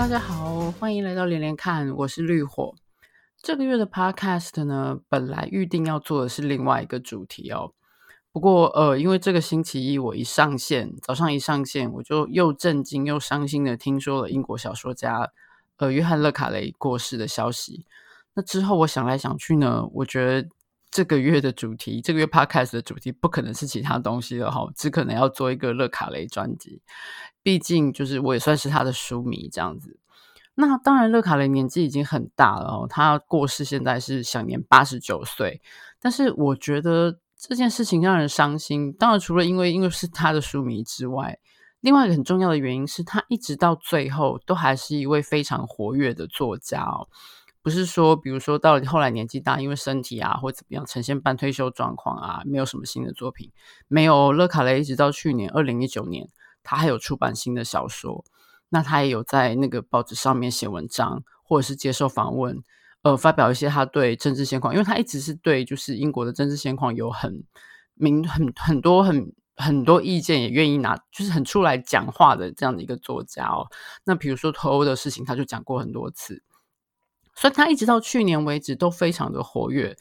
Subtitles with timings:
[0.00, 2.74] 大家好，欢迎来到连连看，我是绿火。
[3.42, 7.74] 这个月的 Podcast 呢，本来预定要做的是另外一个主题哦。
[8.32, 15.30] 不过，呃，因为这个星期一我一上线，早上一上线，我就又震惊又伤心的听说了英国小说家
[15.76, 17.84] 呃约翰·勒卡雷过世的消息。
[18.32, 20.48] 那之后我想来想去呢，我觉得
[20.90, 26.82] 这个月的主题，这个月 Podcast 的主题不可能是其他东西了哈，只可能要做一个乐卡雷专辑。
[27.42, 29.98] 毕竟，就是我也算是他的书迷这样子。
[30.54, 35.62] 那当然，乐卡雷年纪已经很大了，他过世现在是享年八十九岁。
[36.00, 38.92] 但是我觉得这件事情让人伤心。
[38.92, 41.38] 当然，除了因为因为是他的书迷之外，
[41.80, 47.08] 另外一个很重要的原因是他一直到最后都还是一位非常活跃的作家哦。
[47.62, 53.52] 不是说，比如说到后来年纪大，因为身体啊或怎么样呈现半退休状况啊，没有什么新的作品。
[53.86, 56.28] 没有，勒卡雷一直到去年二零一九年，
[56.62, 58.24] 他还有出版新的小说。
[58.72, 62.62] 那他也有在那个报纸上面写文章，或者是接受访问，
[63.02, 67.42] 呃，发表一些他对政治现况，因为他一直是对就是英国的政治现况有很
[67.94, 73.66] 明很很多很很多意见，也愿意拿就是很出来讲话的这样的一个作家哦。
[74.04, 76.40] 那比如说脱欧的事情，他就讲过很多次，
[77.40, 79.96] 所以他一直到去年为止都非常的活跃，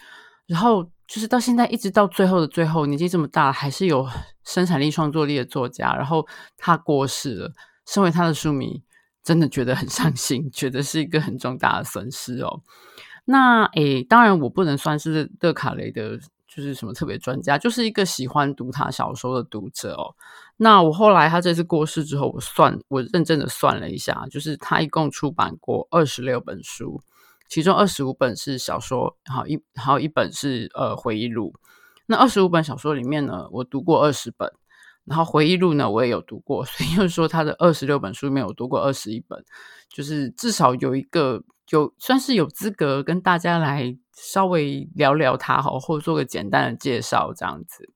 [0.46, 4.06] 然后就是到现在一直到最后的最后，年纪这么大还是有
[4.44, 7.54] 生产力创作力的作家，然后他过世了。
[7.86, 8.84] 身为他的书迷，
[9.24, 12.62] 真的觉得很伤心，觉得是一个很重大的损失哦。
[13.26, 16.18] 那诶，当然我不能算是勒卡雷的，
[16.48, 20.14] 就是什么特别专家，就是一个喜欢读他小说的读者哦。
[20.58, 27.02] 那我后来他这次过世之后，我算我认真的算了一下，就是他一共出版过二十六本书，
[27.50, 31.54] 其中二十五本是小说，好一还有一本是呃回忆录。
[32.06, 34.54] 那二十五本小说里面呢，我读过二十本。
[35.06, 39.44] 然后回忆录呢，我也有读过， 所以就是说他的二十六本书里面有读过二十一本，
[39.90, 47.90] 就是至少有一个就算是有资格跟大家来稍微聊聊他哈，或者做个简单的介绍这样子。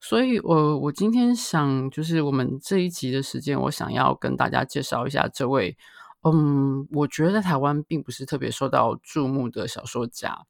[0.00, 5.76] 所以，我我今天想就是我们这一集的时间，我想要跟大家介绍一下这位，
[6.24, 10.46] 嗯，我觉得台湾并不是特别受到注目的小说家。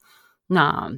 [0.47, 0.93] 那。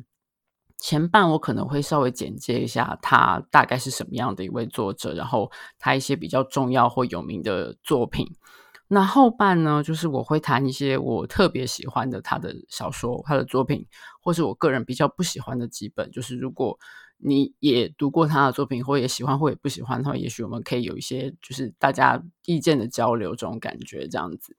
[0.79, 8.27] 前半我可能会稍微简介一下他大概是什么样的一位作者，然后他一些比较重要或有名的作品。
[8.87, 13.87] 那后半呢，就是我会谈一些我特别喜欢的他的小说、他的作品，
[14.21, 16.11] 或是我个人比较不喜欢的几本。
[16.11, 16.79] 就是如果
[17.17, 24.55] 你也读过他的作品，或也喜欢或也不喜欢的话，也许我们可以有一些就是大家意见的交流，这种感觉这样子。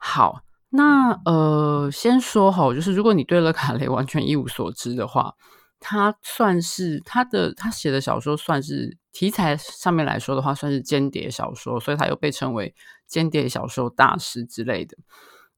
[0.00, 0.42] 好。
[0.72, 5.34] 那呃，先说好，就是如果你对勒卡雷完全一无所知的话，
[5.80, 12.72] 他算是他的他写的小说算是题材上面来说的话，算是间谍小说，所以他又被称为
[13.08, 14.96] 间谍小说大师之类的。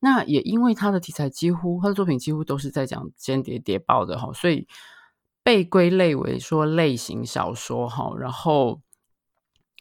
[0.00, 4.66] 那也因为他的题材几乎他的作品几乎都是在讲间谍谍报的哈，所以
[5.42, 8.80] 被归类为说类型小说哈，然后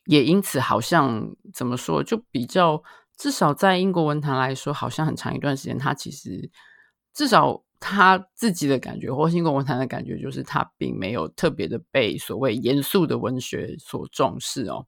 [0.03, 2.83] 也因此好像怎么说就比较。
[3.21, 6.49] 至少在英国文坛来说，好像很长一段时间，他其实
[7.13, 14.87] 至少他自己的感觉，或是英国文坛的感觉，就是他并没有特别的被所谓严肃的文学所重视哦。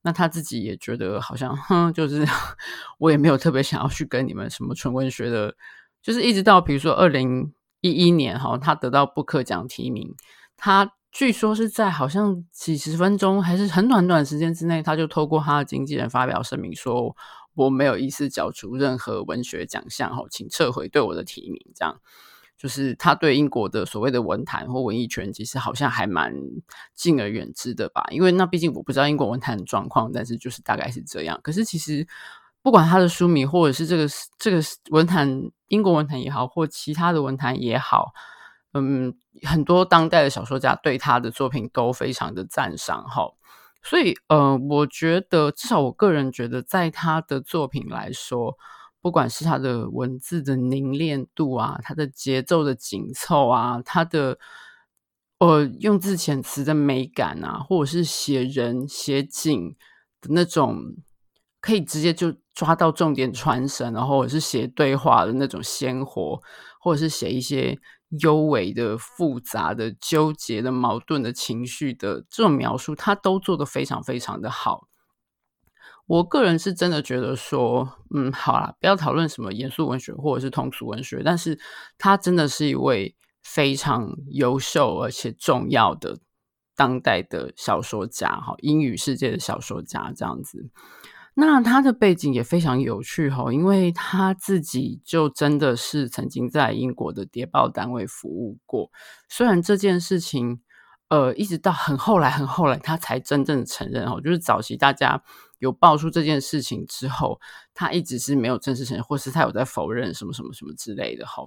[0.00, 2.26] 那他自己也觉得好像，哼，就是
[2.96, 5.54] 我也没有特别想要去跟你们什么纯文学的，
[6.02, 7.52] 就是一直到比如说二零
[7.82, 10.14] 一一年哈，他得到布克奖提名，
[10.56, 17.14] 他据说是在好像几十分钟还是很短短时间之内，他就透过他的经纪人发表声明说。
[17.54, 21.60] 我没有意思角逐任何文学奖项，哈，请撤回对我的提名。
[21.74, 22.00] 这样
[22.56, 26.32] 就是他对英国的所谓的文坛或文艺圈，其实好像还蛮
[26.94, 28.04] 敬而远之的吧？
[28.10, 31.38] 因为那毕竟我不知道英国文坛的状况，但是就是大概是这样。
[31.42, 32.06] 可是其实
[32.62, 38.12] 不管他的书迷，或者是这个这个文坛，英国文坛也好，或其他的文坛也好，
[38.72, 43.32] 嗯，很多当代的小说家对他的作品都非常的赞赏，哈。
[43.86, 48.56] 所以，呃，我觉得至少我个人觉得，在他的作品来说，
[49.02, 54.38] 不管是他的文字的凝练度啊，他的节奏的紧凑啊，他的
[55.38, 59.76] 呃用字遣词的美感啊，或者是写人写景
[60.22, 60.96] 的那种，
[61.60, 66.40] 可以直接就抓到重点传神，然后或者是写对话的那种鲜活，
[66.80, 67.78] 或者是写一些。
[68.20, 74.88] 幽微的、复杂的、纠结的、矛盾的情绪的这种描述，他都做得非常非常的好。
[76.06, 81.58] 我个人是真的觉得说，嗯，好啦，不要讨论什么严肃文学或者是通俗文学，但是
[81.96, 86.18] 他真的是一位非常优秀而且重要的
[86.76, 90.68] 当代的小说家，哈，英语世界的小说家这样子。
[91.36, 98.90] 那他的背景也非常有趣哈，因为他自己就真的是曾经在英国的谍报单位服务过。
[99.28, 100.60] 虽然这件事情，
[101.08, 105.20] 呃，一直到很后来、很后来，他才真正承认哈，就是早期大家
[105.58, 107.40] 有爆出这件事情之后，
[107.74, 111.42] 他一直是没有正式承认，或是他有在否认什么什么什么之类的哈。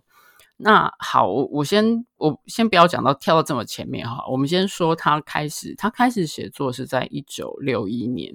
[0.57, 8.33] 那好，我先我先不要讲到跳到这么前面哈，我们先说他开始，他开始写作是在一九六一年。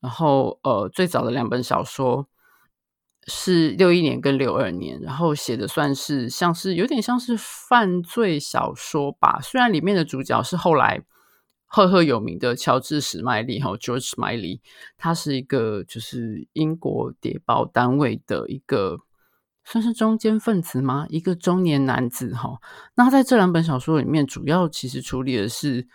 [0.00, 2.28] 然后，呃，最早的两本小说
[3.26, 9.40] 是六一年跟六二年，然后写的算是像是有点像是犯罪小说吧。
[9.42, 11.02] 虽然里面的主角是后来
[11.66, 14.60] 赫赫有名的乔治史麦利哈，George Smiley，
[14.96, 19.00] 他是一个就是英国谍报单位的一个
[19.64, 21.06] 算是中间分子吗？
[21.08, 22.60] 一个中年男子哈。
[22.94, 25.88] 那在这两本小说里面，主要其实处理的是，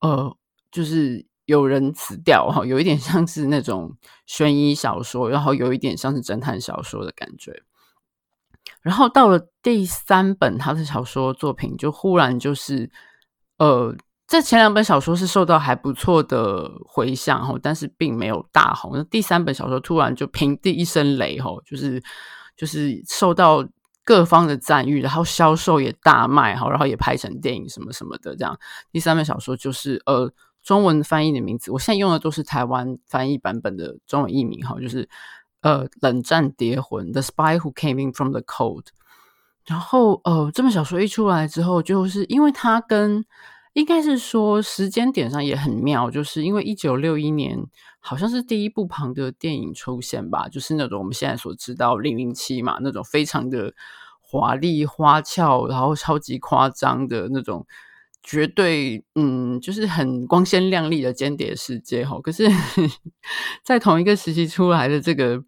[0.00, 0.34] 呃，
[0.70, 1.26] 就是。
[1.46, 3.96] 有人死掉哈，有一点像是那种
[4.26, 7.62] 悬疑小说，然后有一点像是侦探小说的感觉。
[8.80, 12.88] 然后到了第三本他的小说作品，就忽然就是
[13.58, 13.94] 呃，
[14.26, 18.92] 这前两本小说是受到还不错的回响哈，但是并没有大红。
[18.94, 22.00] 那第三本小说突然就平地一声雷哈，就是
[22.56, 23.66] 就是受到
[24.04, 28.56] 各方的赞誉，然后销售也大卖哈，然后也拍成电影什么什么的这样。
[28.92, 30.32] 第三本小说就是呃。
[30.62, 35.08] 中文翻译的名字，我现在用的都是台湾翻译版本的中文译名哈，就是
[35.60, 38.82] 呃，冷战谍魂《The Spy Who Came In From the Cold》。
[39.66, 43.24] 然后呃，这本小说一出来之后，就是因为它跟
[43.72, 47.58] 应该是说时间点上也很妙，就是因为一九六一年
[47.98, 53.74] 好像是第一部庞德电影出现吧，就是那种我们现在所知道零零七嘛，那种非常的
[54.20, 57.66] 华丽花俏，然后超级夸张的那种。
[58.22, 62.20] 绝对，嗯，就是很光鲜亮丽的间谍世界哈。
[62.20, 62.48] 可是，
[63.64, 65.42] 在同一个时期出来的这个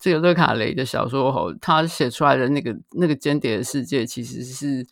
[0.00, 4.84] 这个勒卡雷的小说哈，他写出来的那个那个间谍的世界，其实是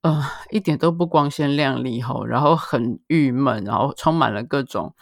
[0.00, 4.94] 呃一点都不光鲜亮丽哈，然后很郁闷，然后充满了各种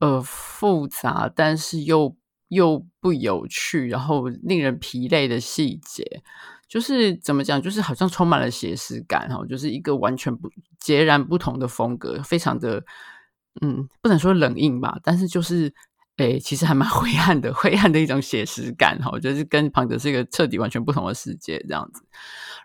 [0.00, 2.16] 呃复杂，但是又
[2.48, 6.22] 又不有趣，然后令人疲累的细节。
[6.68, 12.84] 就是怎么讲，就是好像充满了写实感哈，就是一个完全不截然不同的风格，非常的
[13.62, 15.72] 嗯，不能说冷硬吧，但是就是
[16.18, 22.02] 诶，其实还蛮 灰暗的，灰暗的一种写实感哈，就是跟庞德是一个彻底完全不同的世界这样子。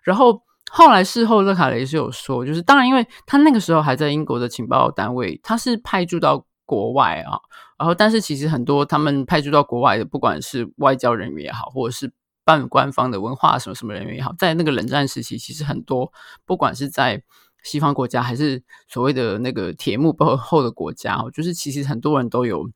[0.04, 7.40] 然后后来事后勒卡雷是有说，就是当然因为他那个时候还在英国的情报单位，他是派驻到国外啊，
[7.78, 12.12] 然后但是其实很多他们派驻到国外的，不管是外交人员也好，或者是
[12.46, 16.12] 半官方的文化什么什么人员也好，在那个冷战时期，其实很多
[16.46, 17.24] 不管是在
[17.64, 22.70] 西方国家，还是所谓的那个铁幕背后的国家，就是其实很多人都有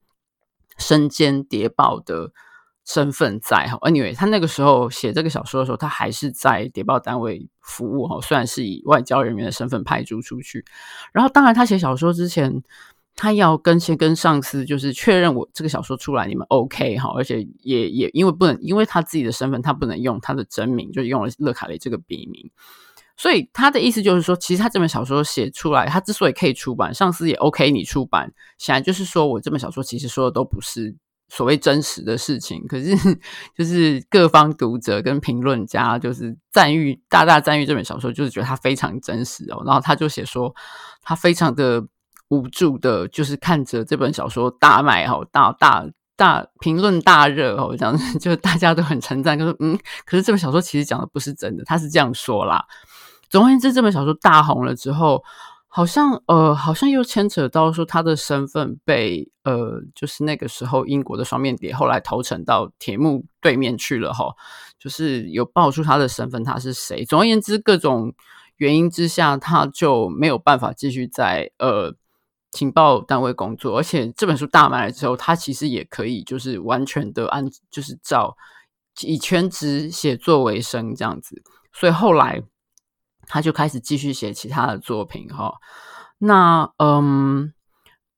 [0.78, 2.32] 身兼谍报的
[2.86, 3.68] 身份在。
[3.68, 8.08] 哈，anyway，他那个时候写这个小说的时候，他还是在谍报单位服务。
[8.08, 10.64] 哈，虽然是以外交人员的身份派驻出去，
[11.12, 12.64] 然后当然他写小说之前。
[13.18, 22.52] 他要跟先跟上司就是确认我这个小说出来你们 OK 哈，而且也也因为不能因为他自己的身份，他不能用他的真名，就用了乐卡雷这个笔名，
[23.18, 30.96] 所以他的意思就是说，其实他这本小说写出来，他之所以可以出版，上司也 OK 你出版，显然就是说我这本小说其实说的都不是
[31.28, 32.96] 所谓真实的事情，可是
[33.58, 40.54] 就是各方读者跟评论家就是赞誉大大赞誉这本小说，就是觉得它非常真实哦，然后他就写说
[41.02, 41.84] 他非常的。
[42.30, 52.66] 无助的，就是看着这本小说大卖哈，大大大评论大热哦，这样就大家都很称赞，就说嗯，可是这本小说其实讲的不是真的，他是这样说啦。
[53.30, 55.24] 总而言之，这本小说大红了之后，
[55.68, 64.34] 好像呃，好像又牵扯到说他的身份被呃，就是那个时候英国的双面谍后来投诚到铁幕对面去了哈，
[64.78, 67.06] 就是有爆出他的身份，他是谁？
[67.06, 68.14] 总而言之，各种
[68.58, 71.96] 原因之下，他就没有办法继续在呃。
[72.52, 78.36] 情报单位工作，而且这本书大卖了之后，他其实也可以就是完全的按就是照
[79.02, 81.42] 以全职写作为生这样子，
[81.74, 82.42] 所以后来
[83.28, 85.54] 他就开始继续写其他的作品哈。
[86.20, 87.54] 那嗯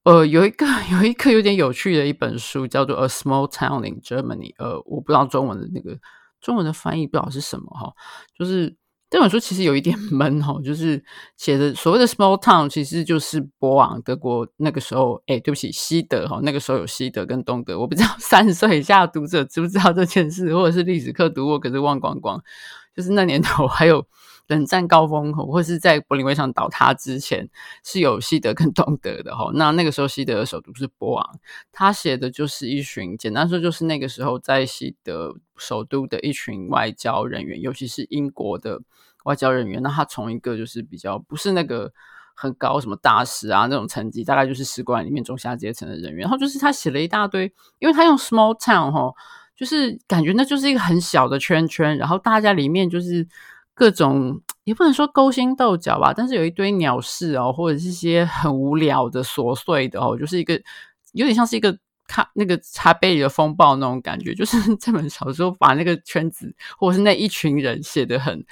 [0.04, 6.00] 呃有一个 有一个有点有趣的一本书叫做《A Small Town in Germany》，呃我不知道中文的那个
[6.40, 7.94] 中文的翻译不知道是什么哈，
[8.38, 8.78] 就是。
[9.10, 11.04] 这本书其实有一点 闷哦，就是
[11.36, 22.42] 写的所谓的 small town，其实就是波昂德国那个时候，哎，对不起，西德哈，那个时候有西德跟东德，我不知道 三十岁以下的读者知不知道这件事，或者是历史课读过，可是忘光光。
[22.96, 24.06] 就是那年头还有
[24.50, 27.50] 冷战高峰，或是在柏林围墙倒塌之前，
[27.84, 29.50] 是有西德跟东德的哈。
[29.54, 31.40] 那那个时候西德的首都是波昂，
[31.72, 38.82] 他写的就是一群，简单说就是那个时候在西德首都的一群外交人员，尤其是英国的
[39.24, 39.82] 外交人员。
[39.82, 41.94] 那他从一个就是比较不是那个。
[42.42, 46.22] 很高，什么大使啊那种层级，大概就是使馆里面中下阶层的人员。
[46.22, 49.14] 然后就是他写了一大堆，因为他用 small town 齁，
[49.58, 53.28] 就是感觉那就是一个很小的圈圈，然后大家里面就是
[53.80, 60.62] 各种也不能说勾心斗角吧，但是有一堆鸟事哦，或者是一些很无聊的琐碎的哦，就是一个
[61.14, 68.46] 有点像是一个咖那个茶杯里的风暴那种感觉，就是 这本小说把那个圈子或者是那一群人写得很。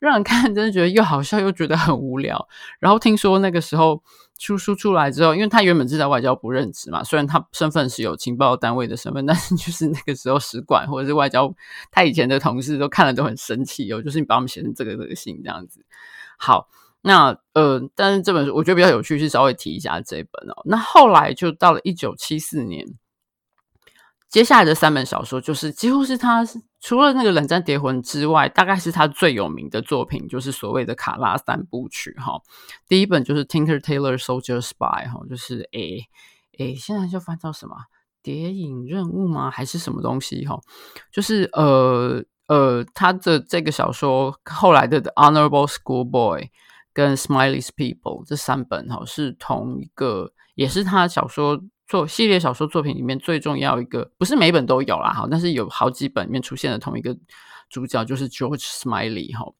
[0.00, 2.48] 让人看真的觉得又好笑又觉得很无聊。
[2.80, 4.02] 然后听说那个时候
[4.42, 11.54] 出书出来之后，因为他原本是在外交部任职嘛，虽然他身份是有情报单位的身份，但是就是那个时候使馆或者是外交，
[11.92, 15.84] 他以前的同事都看了都很生气哦，就是你把我们写成这个这个信这样子。
[16.36, 16.68] 好，
[17.02, 20.60] 那呃，但是这本书我觉得比较有趣，是稍微提一下这一本哦。
[20.64, 22.86] 那后来就到了一九七四年。
[24.28, 26.42] 接下来的三本小说，就是几乎是他
[26.82, 32.42] 除了那个《冷战谍魂》之外，大概是他最有名的作品，就是所谓的卡拉三部曲哈。
[32.88, 36.04] 第一本就是《Tinker Tailor Soldier Spy》哈，就是诶
[36.58, 37.76] 诶，现在就翻到什么
[38.20, 39.48] 《谍影任务》吗？
[39.48, 40.60] 还是什么东西哈？
[41.12, 46.40] 就是呃呃，他的这个小说后来的《Honorable Schoolboy》
[46.92, 51.62] 跟《Smiley's People》这三本哈，是同一个，也是他小说。
[51.92, 57.14] 做系列小说作品里面最重要一个，不是每本都有啦，哈，但是有好几本里面出现的同一个
[57.68, 59.52] 主角，就是 George Smiley 哈，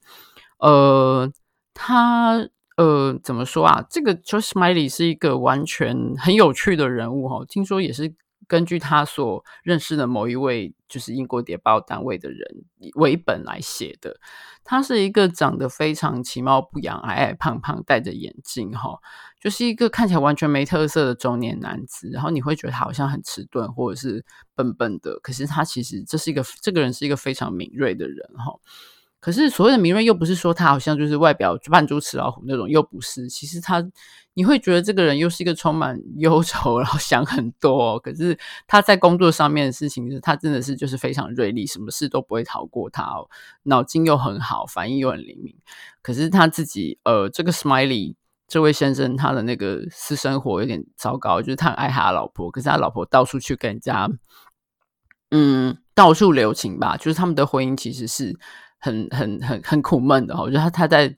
[0.56, 1.30] 呃，
[1.74, 2.48] 他
[2.78, 3.84] 呃怎么说啊？
[3.90, 8.14] 这个 George Smiley 是一个完全很有趣的人物哈，听说也是。
[8.48, 12.64] 根据他所认识的某一位就是英国谍报单位的人
[12.96, 14.20] 为本来写的，
[14.62, 18.98] 他是一个长得非常其貌不扬、矮矮胖胖、戴着眼镜哈，
[19.40, 22.10] 就是一个看起来完全没特色的中年男子。
[22.12, 24.22] 然后你会觉得他好像很迟钝或者是
[24.54, 28.52] 笨笨的，可是他其实这是一个这个人是一个非常敏锐的人哈。
[29.22, 33.28] 可是所谓的敏锐，又不是说他好像就是外表扮猪吃老虎那种，又不是。
[33.28, 33.80] 其实他，
[34.34, 38.00] 你会觉得这个人又是一个充满忧愁，然后想很多。
[38.00, 38.36] 可是
[38.66, 43.30] 他在工作上面的事情，他真的是就是非常锐利，什么事都不会逃过他哦。
[43.62, 45.54] 脑筋又很好，反应又很灵敏。
[46.02, 48.16] 可是他自己，呃，这个 Smiley
[48.48, 54.10] 这位先生，他的那个私生活有点糟糕，就是他很爱他的老婆，可是他老婆到处去跟人家，
[55.30, 56.96] 嗯，到处留情吧。
[56.96, 58.36] 就是他们的婚姻其实是。
[58.82, 61.08] 很很很很苦闷的哈，我觉得他他在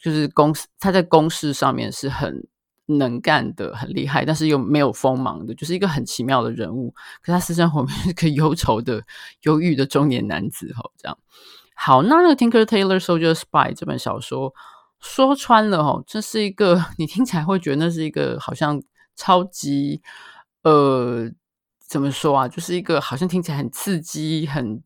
[0.00, 2.46] 就是公司他在公事上面是很
[2.86, 6.94] 能干的，很厉害，但是又没有锋芒的，就是一个很奇妙的人物。
[7.20, 9.02] 可他私生活里面是个忧愁的、
[9.42, 11.18] 忧郁的中年男子哈，这样。
[11.74, 14.54] 好，那那个《Tinker Tailor Soldier Spy》这本小说
[15.00, 18.80] 说穿了哈，这是一个 你听起来会觉得那是一个好像
[19.16, 20.00] 超级
[20.62, 21.28] 呃
[21.80, 24.80] 怎么说啊，就是一个好像听起来很刺激很。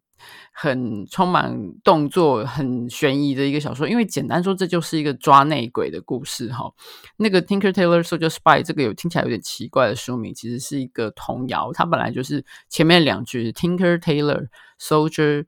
[0.52, 6.71] 很充满动作、很悬疑的一个小说，因为简单说，这就是一个抓内鬼的故事哈。
[7.17, 11.73] 那个 Tinker Tailor Soldier Spy 这个有听起来有点奇怪的书名，其实是一个童谣。
[11.73, 14.49] 它本来就是前面两句 Tinker Tailor
[14.79, 15.47] Soldier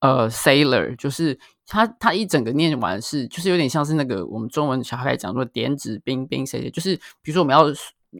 [0.00, 7.64] 呃 Sailor，就是它它一整个念完是就是有点像是那个我们中文小孩讲说点指兵兵谁谁，就是比如说我们要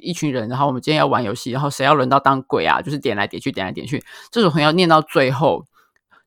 [0.01, 2.81] 一群人，然后我们今天要玩游戏，然后谁要轮到当鬼啊？
[2.81, 5.67] 就是点来点去，点来点去，这种很要念到最后。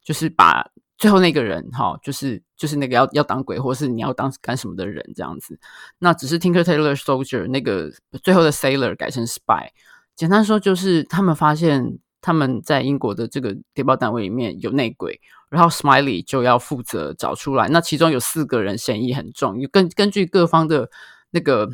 [0.06, 0.66] 就是把
[0.98, 5.60] 最后那个人哈，就是就是那个要要当鬼，或是你要当干什么的人这样子。
[6.00, 7.92] 那只是 Tinker Tailor Soldier 那个
[8.24, 9.68] 最后的 Sailor 改成 Spy。
[10.16, 15.20] 简单说就是他们发现他们在英国的这个谍报单位里面有内鬼，
[15.50, 17.68] 然后 Smiley 就要负责找出来。
[17.68, 20.90] 那其中有四个人嫌疑很重，根根据各方的
[21.32, 21.70] 那个。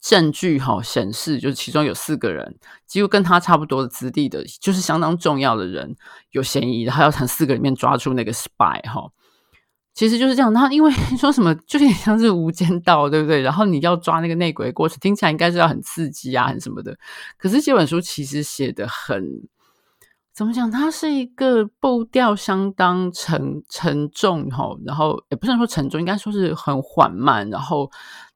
[0.00, 5.94] 证据哈显示，就是其中有四个人，几乎跟他差不多的资历的，就是相当重要的人
[6.30, 9.10] 有嫌疑，然后要从四个里面抓出那个 spy 哈。
[9.92, 10.54] 其实就是这样。
[10.54, 13.42] 他因为 说什么，就有点像是无间道，对不对？
[13.42, 16.96] 然后你要抓那个内鬼的过程，听起来应该是要很刺激啊，很什么的。
[17.36, 19.22] 可是这本书其实写得很，
[20.32, 20.70] 怎么讲？
[20.70, 27.90] 它是一个步调相当沉沉重哈，然后也不是说沉重，应该说是很缓慢，然后。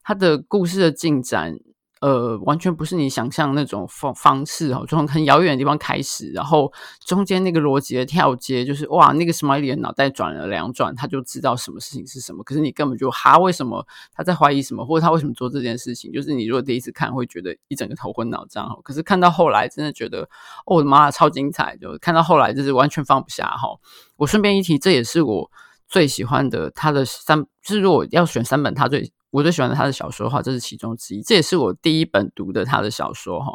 [0.05, 1.57] 他的故事的进展，
[1.99, 6.71] 呃，完全不是你想象那种方方式哦，从很遥远的地方开始，然后
[7.03, 12.43] 中间那个逻辑的跳接，就是哇，那个 Smiley 的脑袋转了两转，他就知道什么事情是什么。
[12.43, 13.83] 可是你根本就哈，为什么
[14.13, 16.11] 他在怀疑什么，或者他为什么做这件事情？
[16.11, 18.79] 就是你如果第一次看，会觉得一整个头昏脑胀哦。
[18.83, 20.21] 可是看到后来，真的觉得，
[20.67, 21.75] 哦，我的妈，超精彩！
[21.77, 23.69] 就看到后来，就是完全放不下哈。
[24.17, 25.49] 我顺便一提，这也是我。
[25.87, 31.21] 最喜欢的他的三，就是如果要选三本他最我最喜欢的他的小说哈，这是其中之一。
[31.21, 33.51] 这也是我第一本读的他的小说哈。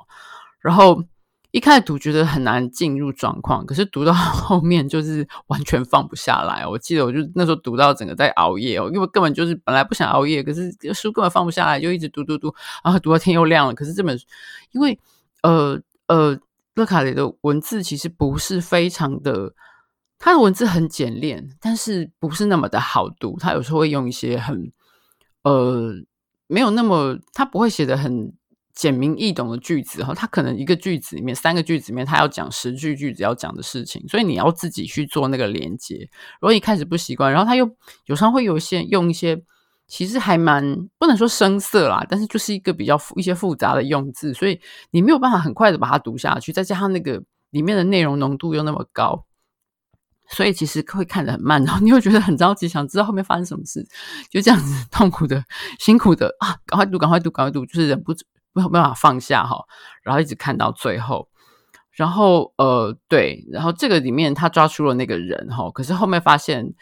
[0.61, 1.03] 然后
[1.53, 6.67] 一开始读觉得很难进入状况，可是读到 后面就是完全放不下来。
[6.67, 13.75] 我记得我就那时候读到整个在熬夜哦，因为根本就是本来不想熬夜，可是书根本放不下来，就一直读读读，然后读到天又亮了。
[13.75, 14.19] 可是这本
[14.73, 14.99] 因为
[15.43, 16.39] 呃呃，
[16.75, 19.55] 勒卡雷的文字其实不是非常的。
[20.23, 23.39] 他的文字很简练，但是不是那么的好读。
[23.41, 24.71] 他有时候会用一些很
[25.43, 25.93] 呃
[26.47, 28.33] 没有那么，他不会写的很
[28.75, 30.13] 简明易懂的句子哈。
[30.15, 36.09] 他可能一个句子里面三个句子里面，他要讲十句句子要讲的事情，所以你要自己去做那个连接。
[36.41, 37.71] 如果一开始不习惯，然后他又
[38.07, 39.41] 有时候会有一些用一些
[39.87, 46.53] 其实还蛮不能说生涩啦，但是就是一个比较复一些复杂的用字，所以你没有办法很快的把它读下去。
[46.53, 49.25] 再加上那个里面的内容浓度又那么高。
[50.31, 53.85] 所以其实会看得很慢，然后你会觉得很着急，想知道后面发生什么事，
[54.31, 55.45] 就这样子痛苦的、
[55.79, 59.65] 辛苦的啊，赶快读、赶快读、赶快读，就是忍不住没有办法放下哈，
[60.03, 61.29] 然后一直看到最后，
[61.91, 66.73] 然后呃对，然后这个里面他抓出了那个人哈，可是后面发现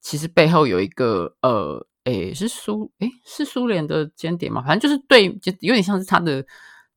[0.00, 6.44] 其实背后有一个呃，诶是苏诶是苏联的间谍嘛，反正就是对，就有点像是他的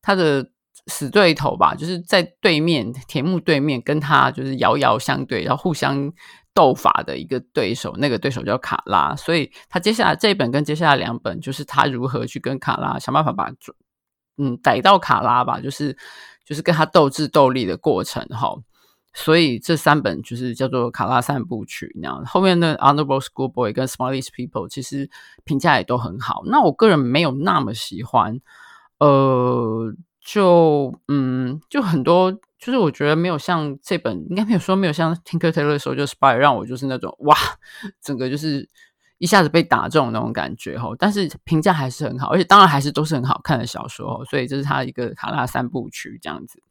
[0.01, 0.49] 他的。
[0.89, 6.11] 死对头吧，就是在对面田木对面，跟他就是遥遥相对，然后互相
[6.53, 7.95] 斗法的一个对手。
[7.97, 13.49] 那个对手叫卡拉，所以他接下来这一本跟接下来两本，就是他如何去跟卡拉想办法把
[14.37, 15.95] 嗯逮到卡拉吧，就是
[16.43, 18.55] 就是跟他斗智斗力的过程哈。
[19.13, 22.25] 所以这三本就是叫做卡拉三部曲那样。
[22.25, 25.09] 后面的 Honorable Schoolboy 跟 Smartest People 其实
[25.45, 26.41] 评价也都很好。
[26.45, 28.39] 那我个人没有那么喜欢，
[28.97, 29.93] 呃。
[30.31, 37.35] 就嗯，就很多，就是我觉得没有像这本，应该没有说没有像 Tinker Tailor Soldier Spy 让我就是那种哇，
[37.99, 38.69] 整个就是
[39.17, 40.95] 一下子被打中那种感觉哦。
[40.99, 46.61] 但是评价还是很好，而且当然还是都是很好看的小说，所以这是他一个卡拉三部曲这样子。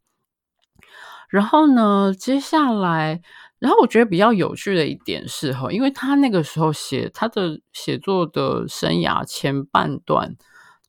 [1.27, 3.21] 然后呢，接下来，
[3.59, 10.37] 然后我觉得比较有趣的一点是齁，因为他那个时候写他的写作的生涯前半段。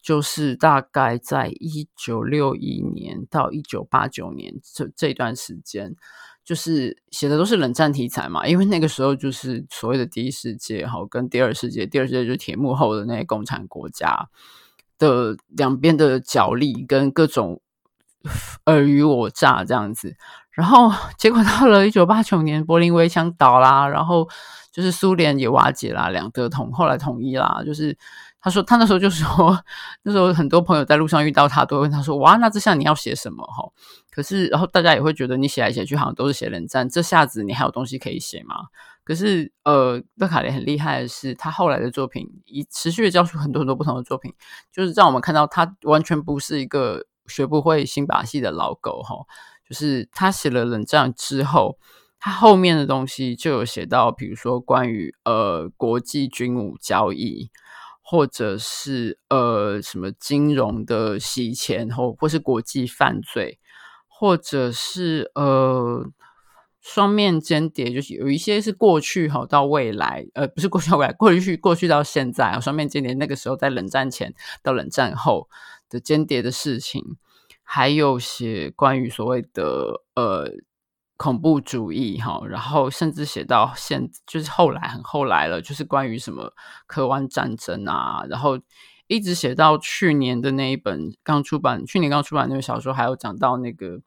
[0.03, 5.95] 就是大概在一九六一年到一九八九年这这段时间，
[6.43, 14.31] 就是写的都是冷战题材嘛，因为那个时候就是所谓的第一世界哈，跟第二世界，第二世界就是铁幕后的那些共产国家
[14.99, 17.61] 的两边的角力跟各种
[18.65, 20.17] 尔虞我诈这样子，
[20.51, 24.27] 然后结果到了一九八九年，柏林围墙倒啦，然后
[24.73, 27.99] 就是苏联也瓦解啦，两德统后来统一啦，就是。
[28.43, 29.63] 他说，他那时候就说，
[30.03, 33.71] 那时候很多朋友在路上遇到他，都会问他说：“哇，那这下你要写什么？”哈，
[34.11, 38.55] 可是，然后大家也会觉得你写来写去好像都是写冷战，这下子你还有东西可以写吗？
[39.05, 44.33] 可是，呃，勒卡雷很厉害的是，他后来的作品以持续的交出很多很多不同的作品，
[44.73, 49.17] 就是让我们看到他完全不是一个学不会新把戏的老狗，哈，
[49.69, 51.77] 就是他写了冷战之后，
[52.19, 57.51] 他后面的东西就有写到，比如说关于呃国际军武交易。
[58.11, 63.61] 或者是呃什么金融的洗钱，或或是国际犯罪，
[64.09, 66.05] 或者是呃
[66.81, 75.49] 双面间谍，就是有一些是过去哈到未来，呃不是过去到未来，过去过去到现在啊，双面间谍那个时候在冷战前到冷战后
[75.89, 77.17] 的间谍的事情，
[77.63, 80.51] 还有写关于所谓的呃。
[81.21, 86.51] 恐怖主义哈，然后甚至写到现，就是后来很后来了，就是关于什么
[86.87, 88.59] 科湾战争啊，然后
[89.07, 94.01] 一直写到去年的那一本刚出版，去年刚出版那个小说，还有讲到那个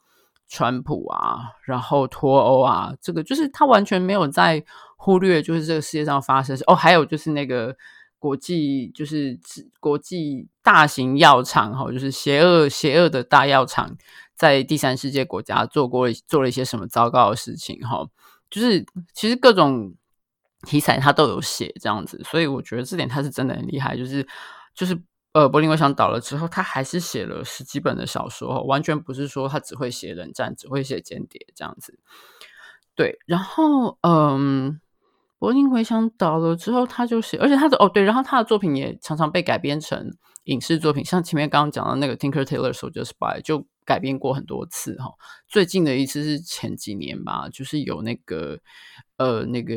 [0.47, 4.65] 川普啊，然后脱欧啊，这个就是他完全没有在
[4.97, 7.75] 忽略，就是这个世界上发生哦，还有就是那个
[8.17, 9.39] 国际，就是
[9.79, 13.95] 国际大型药厂哈，就是邪恶邪恶的大药厂。
[14.35, 18.05] 在第三世界国家做过做了一些什么糟糕的事情哈，
[18.49, 19.93] 就是其实各种
[20.65, 23.95] 题材他都有写这样子，所以我觉得这点他是真的很厉害。
[23.95, 24.27] 就是
[24.73, 24.99] 就是
[25.33, 31.99] 呃，柏林围墙倒了之后，他还是写了十几本的小说，完全不是说他只会写冷战，只会写间谍这样子。
[32.95, 34.79] 对，然后嗯，
[35.37, 40.11] 柏林围墙倒了之后，他就写，而且他的哦对，然后他的作品也常常被改编成
[40.45, 43.65] 影视作品，像前面刚刚讲的那个 Tinker Tailor Soldier Spy 就。
[43.85, 45.11] 改编过很多次哈，
[45.47, 48.59] 最近的一次是前几年吧，就是有那个
[49.17, 49.75] 呃那个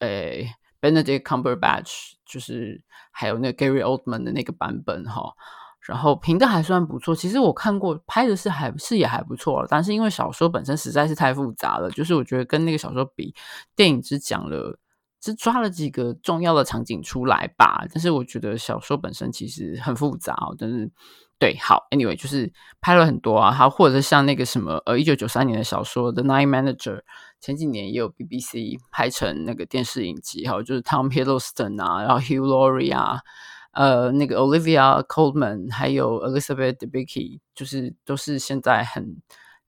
[0.00, 5.32] 诶、欸、Benedict Cumberbatch，就是还有那个 Gary Oldman 的那个版本哈，
[5.80, 7.14] 然后评的还算不错。
[7.14, 13.34] 其实我看过拍的是还是也还不错，但是因为小说本身实在是太复杂了，就是我觉得跟那个小说比，
[13.76, 14.78] 电影只讲了
[15.20, 17.86] 只抓了几个重要的场景出来吧。
[17.92, 20.90] 但是我觉得小说本身其实很复杂哦，但是
[21.42, 26.98] 对，好，anyway，就是拍了很多啊，还或者像那个什么呃，一九九三年的小说《The Night Manager》，
[27.40, 33.18] 前几年也有 BBC 拍成那个电视影集，还有就是 Tom Hiddleston 啊，然后 Hugh Laurie 啊。
[33.72, 39.16] 呃，那个 Olivia Colman 还有 Elizabeth Debicki，就是都是现在很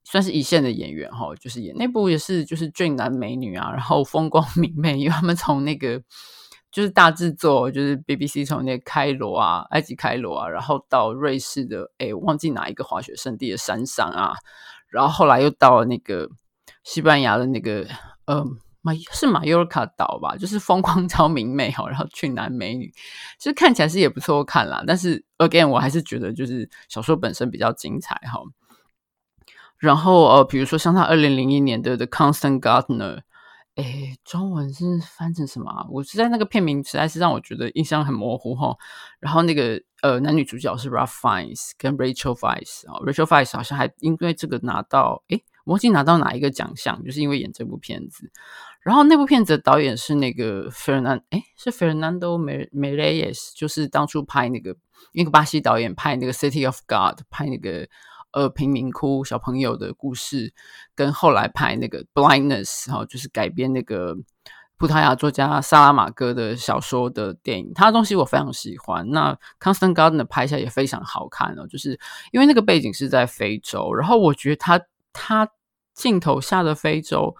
[0.05, 6.01] 算是一线的演员哈，就是演那部也是就是俊男美女啊，然后风光 明媚，因为他们从那个
[6.75, 14.35] 就是大制作，就是 BBC 从那开罗啊，埃及开罗啊，然后到瑞士的诶，忘记哪一个滑雪胜地的山上啊，
[14.89, 16.29] 然后后来又到了那个
[16.83, 17.87] 西班牙的那个
[18.27, 18.45] 呃。
[18.87, 22.93] 马是马尤尔卡岛吧，就是风光 超明媚哈，然后俊男美女，
[23.39, 24.85] 其实看起来是也不错看啦。
[24.87, 28.43] 但是 again，我还是觉得就是小说本身比较精彩哈。
[29.79, 33.17] 然后呃，比如说像他二零零一年的《The Constant Gardener》，
[33.77, 34.85] 诶，中文是
[35.17, 35.85] 翻成什么啊？
[35.91, 38.77] 我实在那个片名实在是让我觉得印象很模糊哈。
[39.19, 48.31] 然后那个呃，男女主角是 Ralph Fiennes 跟 Rachel Weisz 啊，Rachel Fies 好像还因为这个拿到诶，忘记拿到哪一个奖项，就是因为演这部片子。
[48.83, 52.39] 然后那部片子的导演是那个 Fernando，哎，是 Fernando
[52.71, 54.77] Meirelles，就是当初拍那个
[55.15, 57.89] 那个巴西导演拍那个 City of God，拍那个
[58.35, 60.53] 呃贫民窟小朋友的故事，
[60.95, 64.15] 跟后来拍那个 Blindness，哈，就是改编那个
[64.77, 67.73] 葡萄牙作家萨拉玛戈的小说的电影。
[67.75, 69.09] 他的东西我非常喜欢。
[69.11, 71.99] 那 Constant Gardener 拍下也非常好看哦，就是
[72.33, 74.81] 因为那个背景是在非洲，然后我觉得他
[75.13, 75.49] 他
[75.95, 77.35] 镜头下的非洲。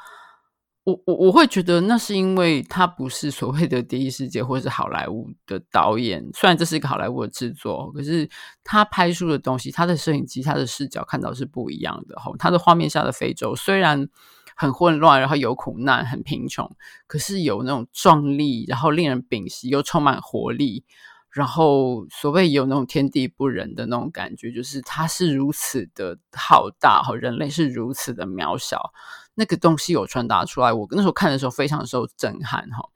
[0.85, 8.29] 我我我会觉得那是因为他不是所谓的第一世界或是好莱坞的导演，虽然这是一个好莱坞的制作，可是
[8.63, 12.17] 他拍出的东西，他的摄影机、他的视角看到是不一样的。
[12.17, 14.07] 哈，他的画面下的非洲虽然
[14.55, 16.71] 很混乱，然后有苦难、很贫穷，
[17.07, 20.85] 可是有那种壮丽，然后令人屏息又充满活力，
[21.31, 28.93] 然后所谓有那种天地不仁的那种感觉，就是他是如此的浩大，和人类是如此的渺小。
[29.35, 32.89] 那个东西有传达出来，我那时候看的时候非常受震撼哈。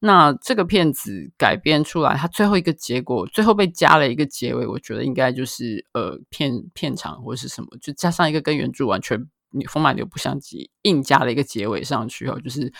[0.00, 9.28] 那这个片子改编出来，它最后一个结果，最后被加了一个结尾，我觉得应该就是呃片片场或是什么，就加上一个跟原著完全
[9.68, 12.72] 风马牛不相及，硬加了一个结尾上去哦，就是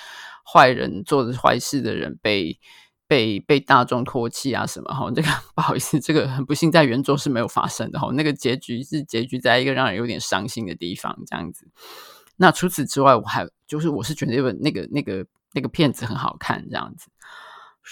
[0.53, 2.59] 坏人做的坏事的人被
[3.07, 5.09] 被被大众唾弃啊什么哈。
[5.15, 8.11] 这个 不好意思，这个很不幸在原作是没有发生的哈。
[8.15, 11.69] 那个结局是结局在一个让人有点伤心的地方，这样子。
[12.43, 17.07] 那除此之外，我还就是我是觉得那本那个那个那个片子很好看这样子，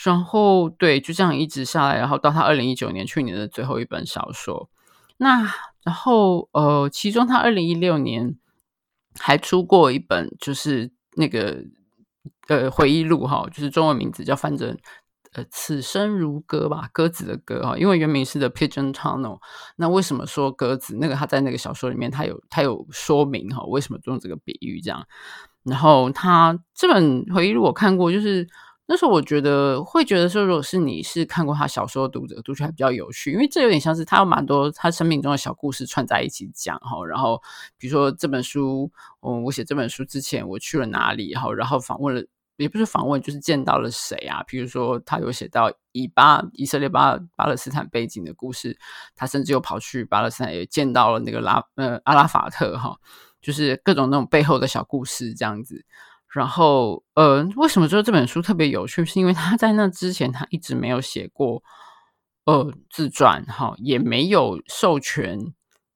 [0.04, 4.68] 然后对，就这样一直下来，然后到他二零一九年去年的最后一本小说，
[5.18, 5.48] 那
[5.84, 8.34] 然后呃，其中他二零一六年
[9.20, 11.62] 还出过一本，就是那个
[12.48, 14.76] 呃回忆录哈，就是中文名字叫反正。
[15.32, 19.38] 呃，此生如鸽吧，鸽子的鸽哈，因为原名是 The Pigeon Tunnel。
[19.76, 20.96] 那为什么说鸽子？
[20.98, 25.06] 那个他在那个小说里面，他有他有说明哈，为什么用这个比喻这样。
[25.62, 28.44] 然后他这本回忆录我看过，就是
[28.86, 37.06] 那时候我觉得会觉得说，如果是你是看过他小说的读者，读起来比较有趣，因为这有点像是他有蛮多他生命中的小故事串在一起讲哈。
[37.06, 37.40] 然后
[37.78, 38.90] 比如说这本书，
[39.20, 42.24] 嗯，我写这本书之前我去了哪里，然后然后访问了。
[42.62, 44.42] 也不是访问，就是见到了谁啊？
[44.46, 48.78] 比如说，他有写到以巴以色列巴巴勒斯坦背景的故事，
[49.16, 52.96] 他甚至又跑去巴勒斯坦，也见到了那个拉呃阿拉法特哈，
[53.40, 55.84] 就是各种那种背后的小故事这样子。
[56.28, 59.04] 然后呃，为什么说这本书特别有趣？
[59.06, 61.62] 是因为他在那之前他一直没有写过
[62.44, 65.38] 呃自传哈，也没有授权，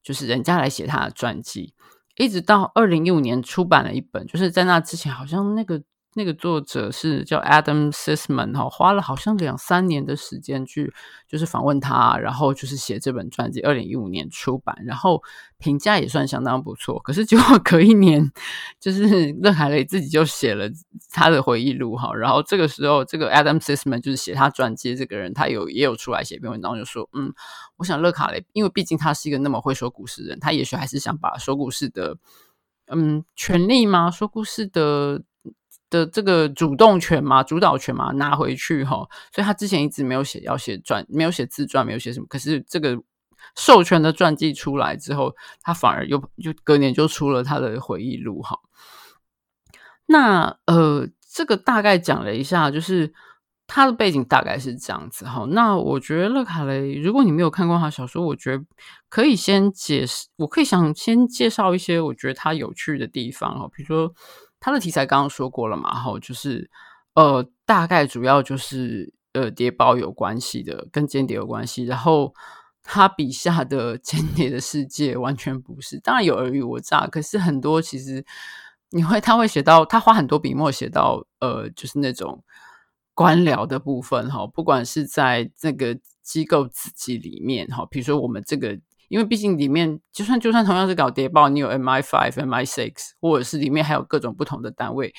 [0.02, 1.74] 就是人家来写他的传记，
[2.16, 5.82] 一直到二零一五年出版了一本，就是在那之前好像那个。
[6.16, 10.92] 那个作者是叫 Adam Sisman 哈，花了好像两三年的时间去
[11.26, 15.22] 就是访问他，然后就是写这本传记，二零一五年出版，然后
[15.58, 17.00] 评价也算相当不错。
[17.00, 18.30] 可是结果隔一年，
[18.78, 20.70] 就是乐卡雷自己就写了
[21.10, 27.34] 他的回忆录哈，然后这个时候这个 Adam Sisman 就是写他传记这个人，他有也有出来写篇文章，就说嗯，
[27.76, 32.16] 我想乐卡雷，因为毕竟他是一个那么会说故事的人，他也许还是想把说故事的
[32.86, 34.12] 嗯权利吗？
[34.12, 35.22] 说故事的。
[35.94, 42.26] 的这个主动权嘛，主导权嘛，拿回去哈，所以他之前一直没有写要写传，没有写自传，没有写什么。
[42.28, 43.00] 可是这个
[43.54, 48.58] 授权的传记出来之后，他反而又就隔年就出了他的回忆录哈。
[50.06, 53.14] 那呃，这个大概讲了一下，就是
[53.68, 55.46] 他的背景大概是这样子哈。
[55.50, 58.64] 那我觉得勒卡雷，如果你没有看过他小说，我觉得
[59.08, 64.12] 可以先解释，我可以想先介绍一些我觉得他有趣的地方哈，比如说。
[64.64, 66.70] 他的题材刚刚说过了嘛，然后就是，
[67.12, 71.84] 呃，大概主要就是呃谍报有关系的，跟间谍有关系。
[71.84, 72.34] 然后
[72.82, 78.24] 他笔下的 间谍的世界完全不是，当然有尔虞我诈，可是很多其实
[78.88, 82.42] 你会他会写到，他花很多笔墨写到呃，就是那种
[83.12, 88.80] 官僚的部分哈，不管是在这个机构自己里面哈，比如说我们这个。
[89.08, 95.12] 因为毕竟里面就算就算同样是搞谍报，你有 MI5、MI6，或者是里面还有各种不同的单位，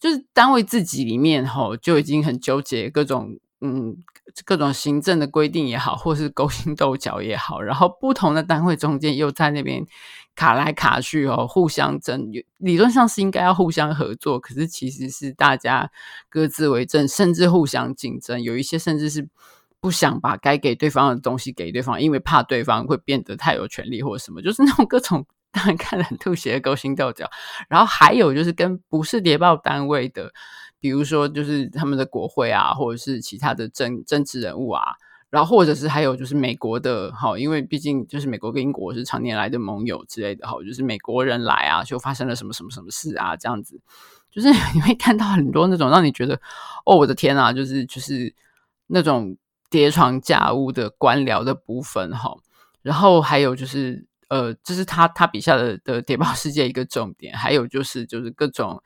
[0.00, 3.96] 就是单位自己里面吼就已经很纠结各种嗯
[4.44, 9.86] 各种行政的规定也好，或是勾心斗角也好，然后不同的单位中间又在那边
[10.34, 15.90] 卡来卡去哦，互相争，理论上是应该要互相合作，可是其实是大家
[16.28, 19.28] 各自为政，甚至互相竞争，有一些甚至是。
[19.84, 27.28] 不想把该给对方的东西给对方，因为怕对方会变得太有权力或者什么，就是那种各种让人看了很吐血的勾心斗角。
[27.68, 30.32] 然后还有就是跟不是谍报单位的，
[30.80, 34.82] 比如说就是他们的国会啊，或者是其他的政政治人物啊，
[35.28, 43.78] 然后或者是还有就是美国的，好，因为毕竟就是美国跟英国是常年来的盟友之类的，好，就是美国人来啊，就发生了什么什么什么事啊，这样子，
[44.30, 46.40] 就是 你会看到很多那种让你觉得，
[46.86, 48.34] 哦，我的天啊，就是就是
[48.86, 49.36] 那种。
[49.74, 52.32] 叠床架屋的官僚的部分哈，
[52.80, 58.80] 然后还有就是呃，这是他他笔下的的谍报世界一个重点，还有就是就是各种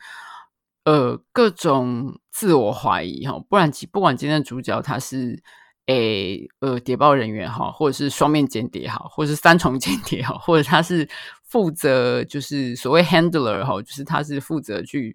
[0.86, 5.42] 呃各种自我怀疑哈，不然不管今天的主角他是
[5.88, 11.06] 诶呃谍报人员哈，或者是双面间谍哈，或者是三重间谍哈，或者他是
[11.44, 15.14] 负责就是所谓 handler 哈，就是他是负责去。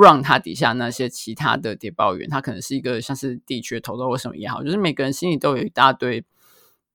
[0.00, 6.24] 让他底下那些其他的谍报员，他可能是一个像是地区头头或什么也好，就是每个人心里都有一大堆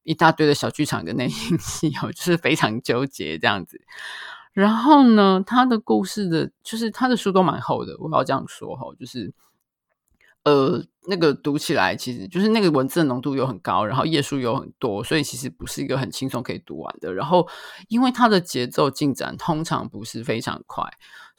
[0.04, 3.82] 一大堆的小剧场跟内心戏哦，就是非常纠结这样子。
[4.54, 9.34] 然后呢，他的故事的，就是他的书都蛮厚的，我要这样说哈，就是。
[10.44, 17.14] 呃，那个读起来其实就是那个文字的浓度又很高，然后页数又很多，所以其实不是一个很轻松可以读完的。
[17.14, 17.46] 然后，
[17.90, 20.86] 因为它的节奏进展通常不是非常快，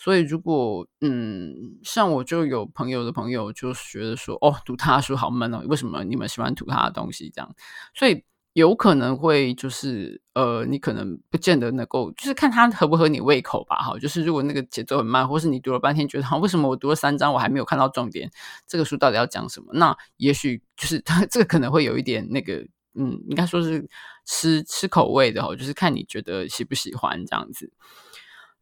[0.00, 7.54] 所以如果嗯，像我就有朋友的朋友就觉得说，哦，读他的书好闷哦，为什么你们喜欢读他的东西这样？
[7.94, 8.24] 所以。
[8.54, 13.76] 有可能会就是呃，你可能不见得能够，就是看他合不合你胃口吧。
[13.76, 18.28] 哈，就是如果那个节奏很慢，或是你读了半天觉得，哈，为什么我读了三章我还没有看到重点？
[18.66, 19.72] 这个书到底要讲什么？
[19.74, 22.54] 那也许就是他 这个可能会有一点那个，
[22.94, 23.88] 嗯，应该说是
[24.26, 27.70] 吃吃口味的哈，就是看你觉得喜不喜欢这样子。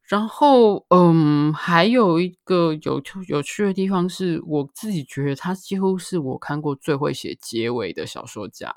[0.09, 8.75] 然后，嗯，还有一个有趣有趣的地方是，我自己觉得他几乎是我看过最会写结尾的小说家。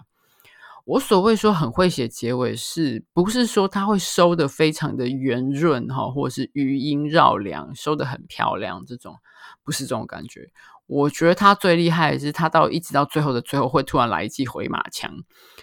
[0.83, 8.83] 我所谓说很会写结尾，是不是说他会收的非常的圆润哈，或是余音绕梁，收的很漂亮？
[8.85, 9.15] 这种
[9.63, 10.51] 不是这种感觉。
[10.91, 15.09] 我觉得他最厉害的是，他到一直到最后的最后，会突然来一记回马枪，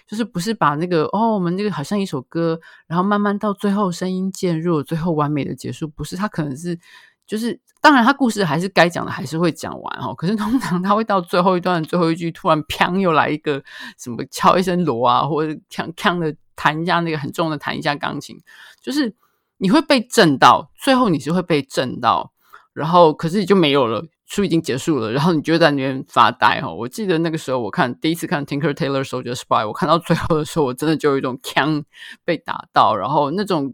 [0.07, 6.79] 就是不是把那个哦，我们那个好像一首歌，然后慢慢到最后声音渐弱，最后完美的结束，不是他可能是。
[7.27, 10.15] 就是，当然，他故事还是该讲的，还是会讲完哦。
[10.15, 13.63] 可是通常他会到最后一段最后一句，突然砰又来一个
[13.99, 18.35] 什么敲一声锣啊，或者锵锵的弹一下那个很重的弹一下钢琴，
[18.81, 19.13] 就是
[19.57, 22.31] 你会被震到，最后你是会被震到，
[22.73, 26.73] 然后可是你就没有了，书已经结束了，然后你就在那边发呆哈。
[26.73, 31.83] 我记得那个时候我看第一次看 Tinker Tailor Soldier Spy，我看到最后的时候，我真的就有一种枪
[32.23, 33.73] 被打到，然后那种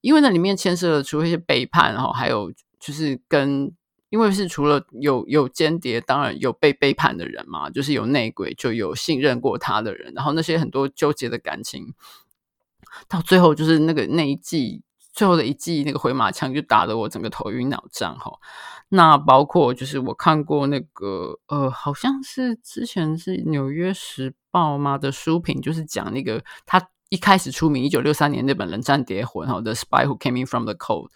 [0.00, 2.50] 因为那里面牵涉了除了一些背叛哈，还有。
[2.82, 3.70] 就是跟，
[4.08, 11.92] 因为是除了有有间谍，当然有被背叛的人嘛，就是有内鬼，就有信任过他的人，然后那些很多纠结的感情，
[13.06, 14.80] 到最后就是那个那一季
[15.12, 18.32] 最后的一季那个回马枪就打得我整个头晕脑胀哈。
[18.90, 31.08] 那包括就是我看过那个呃，好像是之前是《纽约时报》嘛的书评，就是讲那个他一开始出名一九六三年那本《冷战谍魂》哈，《The Spy Who Came In From the Cold》，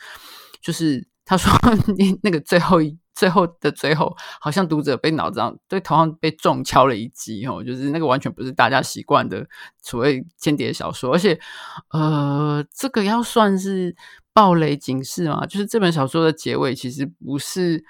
[0.63, 1.07] 就是。
[1.27, 1.51] 他说：
[2.23, 9.46] “那个最后一最后的最后，好像读者被脑子上对头上被重敲了一击哦，就是那个完全不是大家习惯的
[9.81, 11.38] 所谓间谍小说，而且
[11.90, 13.94] 呃，这个要算是
[14.33, 15.46] 暴雷警示嘛？
[15.46, 17.85] 就是这本小说的结尾其实不是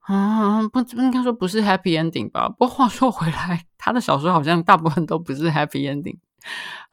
[0.00, 2.48] 啊，不应该说不是 happy ending 吧？
[2.48, 6.18] 不过话说回来，他的小说好像大部分都不是 happy ending。”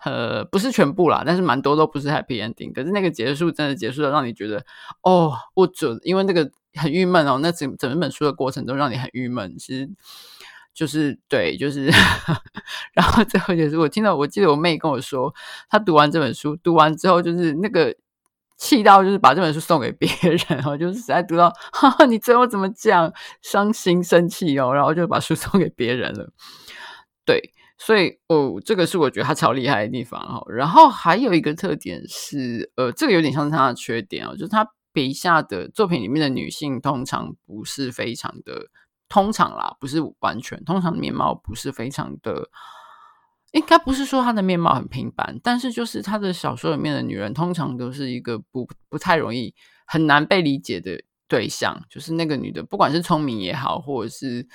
[0.06, 2.72] 呃，不是全部啦，但是蛮多都不是 happy ending。
[2.72, 4.65] 可是那个结束真的结束了，让你觉得
[5.02, 7.40] 哦，我准，因为那个很郁闷哦。
[7.42, 9.90] 那整整本书的过程都让你很郁闷，其实
[10.74, 11.90] 就是对，就是。
[12.94, 15.34] 然后最后就是，我听到，我记得我妹跟我说，
[15.70, 17.96] 她读完这本书，读完之后就是那个
[18.58, 26.32] 气到就是把这本书送给别人， 然后就是实在读到，哈哈，你最后怎么讲，伤心生气哦，然后就把书 送给别人了。
[27.26, 30.44] 对，所以哦，这个是我觉得他超厉害的地方哦。
[30.52, 38.68] 然后还有一个特点是，呃，这个有点像是他的缺点哦，就是他笔下的作品里面的女性通常不是非常的，
[39.10, 42.50] 通常啦，不是完全，通常的面貌不是非常的。
[43.52, 49.54] 应该不是说她的面貌很平凡，但是就是她的小说里面的女人，通常都是一个不不太容易、
[49.86, 51.84] 很难被理解的对象。
[51.90, 54.48] 就是那个女的，不管是聪明也好，或者是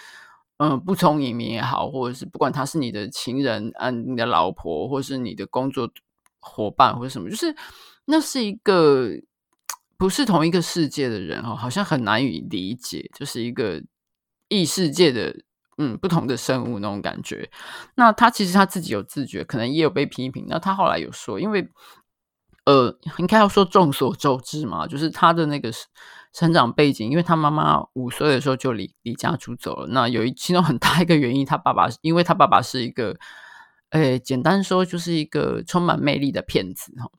[0.57, 5.91] 嗯、不聪明也好，或者是不管她是你的情人、嗯你的老婆，或是你的工作
[6.41, 7.55] 伙伴或者什么，就是
[8.07, 9.11] 那是一个
[9.99, 13.83] 不是同一个世界的人哦，好像很难以理解，就是一个
[14.49, 15.35] 异世界的。
[15.79, 17.51] 嗯，不同的生物那种感觉。
[17.97, 20.47] 那他其实他自己有自觉，可能也有被批评。
[20.49, 21.69] 那他后来有说，因为
[22.65, 25.71] 呃，应该要说众所周知嘛，就是他的那个
[26.33, 29.89] 成长背景，因为他妈妈五岁的时候就离离家出走了。
[29.89, 33.15] 那有一其中很大一个原因，他爸爸因为他爸爸是一个，
[33.91, 37.11] 诶，简单说就是一个充满魅力的骗子哈，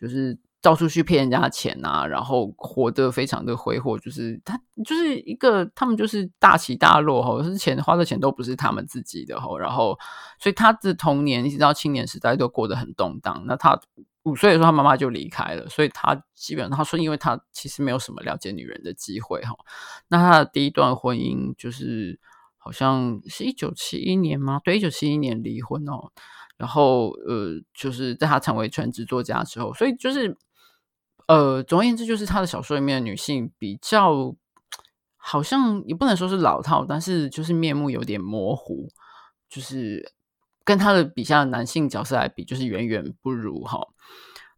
[0.00, 0.38] 就是。
[0.60, 9.96] 到处去骗人家钱啊，然后活得非常的挥霍，就是他就是一个他们就是大起大落哈，是钱花的钱都不是他们自己的哈，然后
[10.40, 13.44] 所以他的童年一直到青年时代都过得很动荡。
[13.46, 13.80] 那他
[14.24, 19.54] 五岁的时候，他妈妈就离开了，所以他基本上他说，因为他其实没有什么了解女人的机会哈。
[20.08, 22.18] 那他的第一段婚姻就是
[22.56, 24.60] 好像是一九七一年吗？
[24.64, 26.10] 对，一九七一年离婚哦。
[26.56, 30.36] 然后呃，就是在他成为全职作家之后，所以就是。
[31.28, 34.34] 呃，总而言之，就是他的小说里面的女性比较，
[35.16, 38.88] 好像也不能说是老套，但是就是面目有点模糊，
[39.48, 40.12] 就是
[40.64, 43.78] 跟他的笔下的男性角色来比，就是远远不如哈。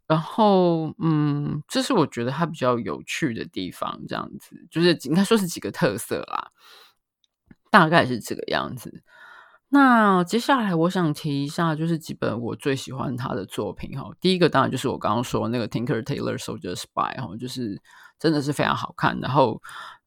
[0.07, 6.51] 然后，嗯，这是我觉得他比较有趣的地方，这样子，就是应该说是几个特色啦，
[7.71, 9.03] 大概是这个样子。
[9.73, 14.11] 那接下来我想提一下，就是几本我最喜欢他的作品哈。
[14.21, 17.81] 第一个当然就是我刚刚说那个 Tinker Tailor Soldier Spy 哈，就是
[18.19, 19.63] 真的是非常好看，然后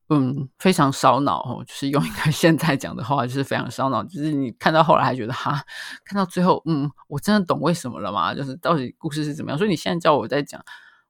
[0.10, 5.64] 嗯，非常烧脑哈，就是用一个 现在讲的话，就是非常烧脑，就是你看到后来还觉得哈，
[6.04, 8.36] 看到最后嗯，我真的懂为什么了吗？
[8.36, 9.58] 就是到底故事是怎么样？
[9.58, 10.62] 所以你现在叫我在讲。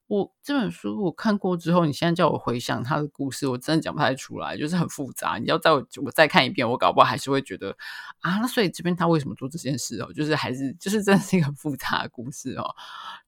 [0.08, 5.38] 我这本书我看过之后，你现在叫我回想他的故事，我真的讲不太出来，就是很复杂。
[5.38, 7.76] 你要再我我再看一遍，我搞不好还是会觉得
[8.20, 10.12] 啊，那所以这边他为什么做这件事哦？
[10.14, 12.76] 就是还是就是真的是一个很复杂的故事哦。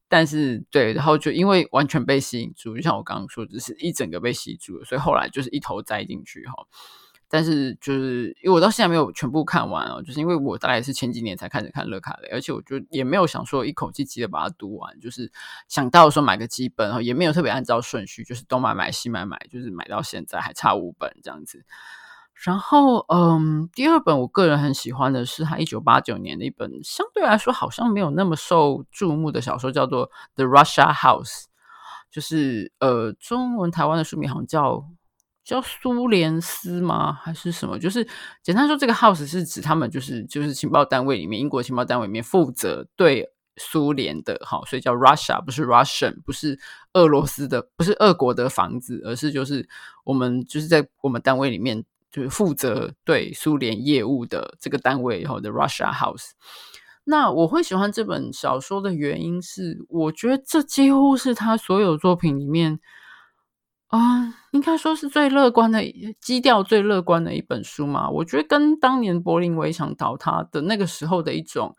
[0.08, 6.54] 但是对，然后就因为完全被吸引住，就像我刚刚说，就是一整个被吸住了，所以后来就是一头栽进去哈。
[7.28, 15.30] 但是就是因为我到现在没有全部看完哦，就是因为我大概也是前几年才开始看乐卡雷，而且我就也没有想说一口气急着把它读完，就是
[15.66, 21.64] 想到说买个几本哈，也没有特别按照顺序，就是东买买西买买，就是买到现在还差五本这样子。
[22.32, 31.42] 然后嗯，第二本我个人很喜欢的是他一九八九年的一本相对来说好像没有那么受注目的小说，叫做《The Russia House》，
[32.08, 34.86] 就是呃中文台湾的书名好像叫。
[35.46, 37.12] 叫苏联斯吗？
[37.12, 37.78] 还是什么？
[37.78, 38.04] 就是
[38.42, 46.58] 简单说，这个 house 是指他们就是就是情报单位里面，英国情报单位里面负责对苏联的，好，所以叫 Russia，不是 Russian，不是
[46.94, 49.68] 俄罗斯的，不是俄国的房子，而是就是
[50.02, 56.30] 我们就是在我们单位里面就是负责对苏联业务的这个单位，然后的 Russia House。
[57.04, 62.80] 那我会喜欢这本小说的原因是，我觉得这几乎是他所有作品里面。
[63.88, 65.80] 啊、应该说是最乐观的
[66.20, 68.08] 基调，最乐观的一本书嘛。
[68.10, 71.76] 我觉得跟当年柏林围墙倒塌的那个时候的一种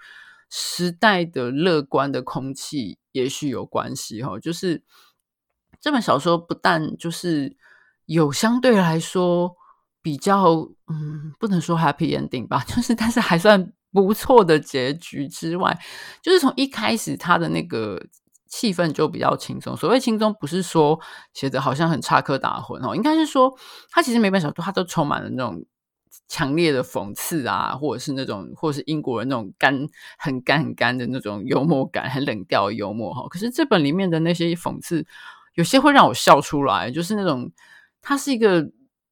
[0.50, 4.40] 时代的乐观的空气，也许有关系哈。
[4.40, 4.84] 就是
[5.82, 7.58] 这本小说不但就是
[8.06, 9.56] 有相对来说
[10.02, 15.78] 比较，嗯，不能说 happy ending 吧， 就是但是还算不错的结局之外，
[16.22, 18.00] 就是从一开始他的那个。
[18.50, 19.76] 气氛就比较轻松。
[19.76, 21.00] 所谓轻松，不是说
[21.34, 23.54] 写的好像很插科打诨哦，应该是说
[23.92, 25.64] 他其实每本小说他都充满了那种
[26.28, 29.88] 强烈的讽刺啊，或者是那种，或者是英国人那种干
[30.18, 33.28] 很干很干的那种幽默感，很冷调幽默哈。
[33.30, 35.06] 可是这本里面的那些讽刺，
[35.56, 37.52] 有些会让我笑出来，就是那种
[38.02, 38.68] 它是一个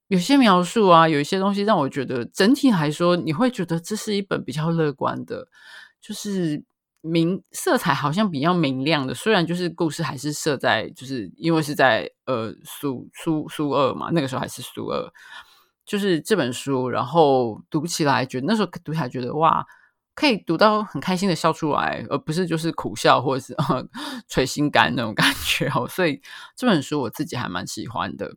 [0.08, 5.48] 有些描述啊，有一些东西让我觉得整体来说，你会觉得这是一本比较乐观的，
[6.02, 6.64] 就是。
[7.06, 15.14] 明色彩好像比较明亮的，虽然就是故事还是设在，就是因为是在呃苏苏苏二嘛，那个时候还是苏二，
[15.86, 19.64] 就是这本书，然后读起来觉得那时候读起来觉得哇，
[20.16, 23.88] 可以读到很开心的笑出来，而不是就是苦笑或者是 呃
[24.28, 25.88] 捶心肝那种感觉哦。
[25.88, 26.20] 所以
[26.56, 28.36] 这本书我自己还蛮喜欢的。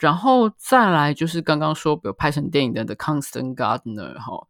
[0.00, 4.48] 然后再来就是刚刚说比如拍成电影的《The Constant Gardener》哈，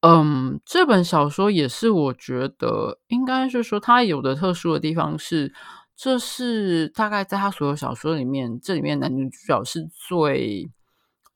[0.00, 5.52] 嗯，这本小说也是我觉得应该是说它有的特殊的地方是，
[5.94, 10.70] 这是大概在他所有小说里面，这里面男女主角是最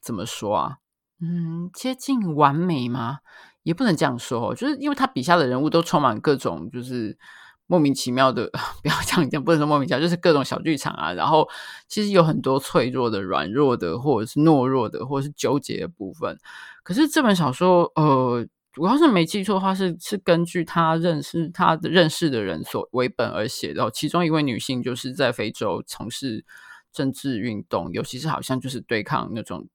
[0.00, 0.76] 怎么说啊？
[1.20, 3.18] 嗯，接近完美吗？
[3.62, 7.18] 也不能这样说，就是因为他笔下的人物都充满各种就是。
[7.66, 8.50] 莫名其妙的，
[8.84, 11.14] 不要讲讲，不能说莫名其妙，就是各种小剧场啊。
[11.14, 11.48] 然后
[11.88, 16.38] 其实有很多脆弱的、软弱的，或者是懦弱的，或者是纠结的部分。
[16.82, 18.46] 可是这本小说，呃，
[18.76, 23.90] 我要是没记错的话，是是根据他认识他的认识的人所为本而写的。
[23.90, 26.44] 其中一位女性就是在非洲从事
[26.92, 29.68] 政治运动，尤其是好像就是对抗那种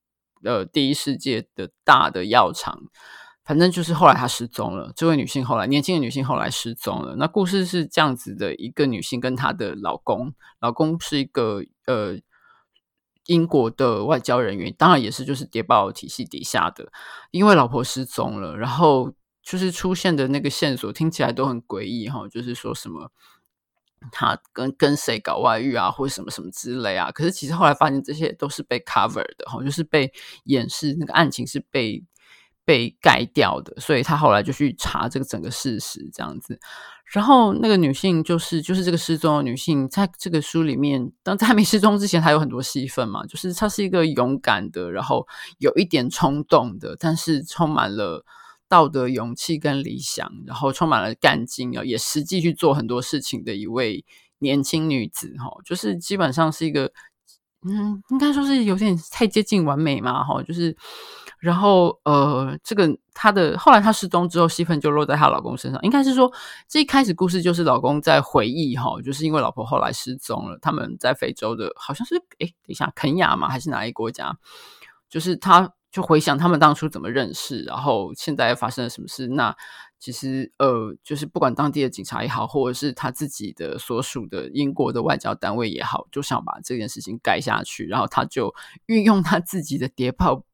[0.44, 2.78] 呃第一世界的大的药厂。
[3.42, 7.16] 反正就是后来她失踪了，这位女性后来年轻的女性后来失踪了。
[7.16, 12.16] 那故事是这样子的：一个女性跟她的老公，老公是一个呃
[13.30, 16.90] 英国的外交人员，当然也是就是谍报体系底下的。
[17.30, 19.12] 因为老婆失踪了，然后
[19.42, 23.12] 就是出现的那个线索听起来都很诡异哈，就是说什么
[24.10, 27.10] 他跟跟谁搞外遇啊，或者什么什么之类啊。
[27.12, 30.12] 可是其实后来发现这些都是被 cover 的哈，就是被
[30.44, 32.04] 掩饰，那个案情是被。
[32.62, 36.60] 被盖掉的，所以他后来就去查这个整个事实，这样子。
[37.12, 45.26] 然后那个女性就是就是这个失踪的女性，在这个书里面，当在没失踪之前，她有很多戏份嘛，就是她是一个勇敢的，然后
[45.58, 48.24] 有一点冲动的，但是充满了
[48.68, 54.04] 道德勇气跟理想，然后充满了干劲啊，也实际去做很多事情的一位
[54.38, 56.92] 年轻女子哈，就是基本上是一个，
[57.68, 60.76] 嗯，应该说是有点太接近完美嘛哈，就是。
[61.40, 65.80] 然后，呃，这个她的后来她失踪之后，戏份就落在她老公身上。
[65.82, 66.30] 应该是说，
[66.68, 73.48] 这一开始故事就是老公在回忆哈，就是因为老婆后来失踪了，他们在非洲的，好像是诶，等一下，肯亚嘛？
[73.48, 74.36] 还是哪一国家？
[75.08, 79.26] 就是他就回想他们当初怎么认识，然后现在发生了什么事。
[79.26, 79.56] 那
[79.98, 88.54] 其实，呃，就是不管当地的警察也好，或者是他自己的所属的英国的外交单位也好，就想把这件事情盖下去，然后他就
[88.86, 90.44] 运用他自己的谍报。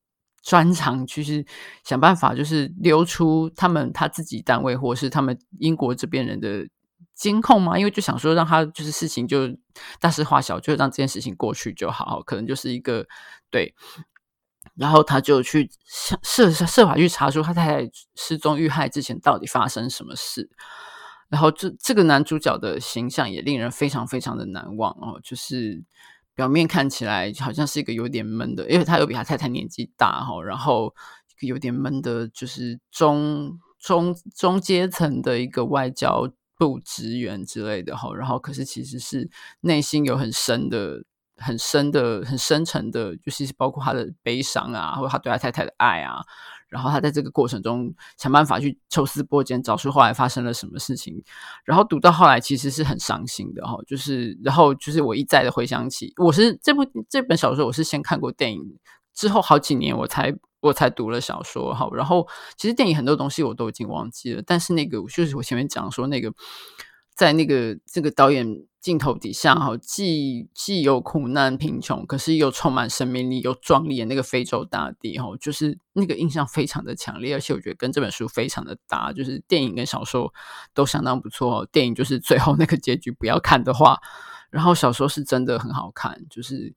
[0.47, 1.45] 专长就是
[1.83, 6.65] 想办法，就是溜出他们他自己单位或是他们英国这边人的
[7.17, 9.49] 监控嘛，因为就想说让他就是事情就
[9.99, 13.05] 大事化小，就让这件事情过去就好，可能就是一个
[13.51, 13.75] 对。
[14.77, 15.69] 然后他就去
[16.23, 20.49] 设设法去查出他在失踪遇害之前到底发生什么事。
[21.29, 25.83] 然后这这个男主角的形象也令人非常非常的难忘哦，就是。
[26.37, 30.95] 表面看起来好像是一个有点闷的，因为他又比他太太年纪大哈，然后
[31.41, 39.29] 有点闷的，就是中中中阶层的一个外交部职员之类的哈，然后可是其实是
[39.63, 41.03] 内心有很深的、
[41.37, 46.23] 很深的、很深沉的，就是包括他的悲伤啊，或者他对他太太的爱啊。
[46.77, 51.25] 然后他在这个过程中想办法去抽丝剥茧，找出后来发生了什么事情。
[51.65, 58.63] 然后读到后来其实是很伤心的哈，就是然后就是我一再的回想起，我是这部这本小说我是先看过电影，
[59.15, 61.89] 之后好几年我才我才读了小说哈。
[61.95, 66.33] 然后其实电影很多东西我都已经忘记了，但是那个就是我前面讲说那个。
[67.17, 68.47] 在那个这个导演
[68.87, 80.33] 镜头底下，哈，既既有苦难贫穷，可是又充满生命力、又壮丽的那个非洲大地，哈，就是那个印象非常的强烈，而且我觉得跟这本书非常的搭，就是电影跟小说
[80.73, 81.67] 都相当不错。
[81.73, 83.99] 电影就是最后那个结局不要看的话，
[84.51, 86.73] 然后小说是真的很好看，就是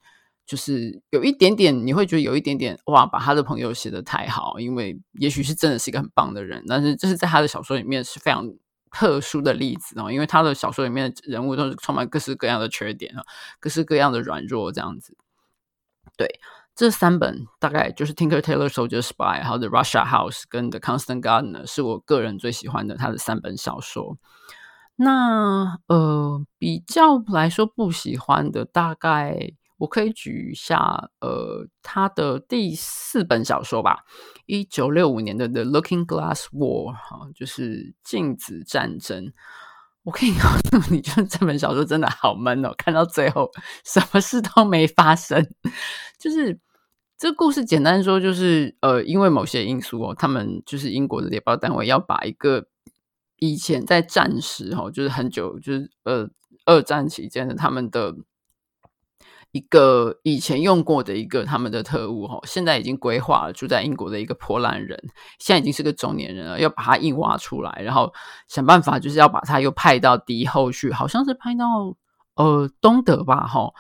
[0.48, 8.52] 就是有一点点你会觉得有一点点哇，把他的朋友写得太好，因为也许是真的是一个很棒的人，但是这是在他的小说里面是非常。
[8.92, 13.24] 特殊的例子哦，因为他的小说里面的人物都是充满各式各样的缺点啊，
[13.60, 15.16] 各式各样的软弱这样子。
[16.18, 16.28] 对，
[16.76, 24.18] 这三本大概就是《Tinker Tailor Soldier Spy》还有《The Russia House》跟《The Constant Gardener》是我个人最喜欢的他的三本小说。
[24.96, 29.54] 那呃，比较来说不喜欢的大概。
[29.80, 34.04] 我可以举一下，呃，他的第四本小说吧，
[34.46, 39.32] 一九六五年的《The Looking Glass War》哈，就是镜子战争。
[40.04, 43.50] 我可以告诉你，就是这本小说真的好闷哦，看到最后
[43.86, 45.48] 什么事都没发生。
[46.18, 46.60] 就是
[47.18, 52.68] 这故事简单说，就是呃，因为某些因素哦，他们就是英国的谍报单位要把一个
[53.38, 56.30] 以前在战时哦，就是很久，就是呃，
[56.66, 58.14] 二战期间的他们的。
[59.52, 64.96] 一个以前用过的一个他们的特务哈，现在已经规划了，住在英国的一个波兰人，
[65.40, 68.14] 现在已经是个中年人了，要把他硬挖出来，然后
[68.48, 71.66] 想办法就是要把他又派到敌后去，好像是派到
[72.36, 73.72] 呃东德吧哈，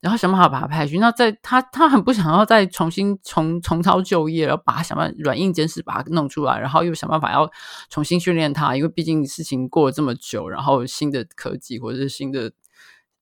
[0.00, 0.98] 然后想办法把他派去。
[0.98, 7.48] 那在他他很不想要再重新重重操旧业，然后把他想办法软硬兼施把他弄出来，然后又想办法要
[7.88, 12.50] 重新训练他，因为毕竟事情过了这么久，然后新的科技或者是新的。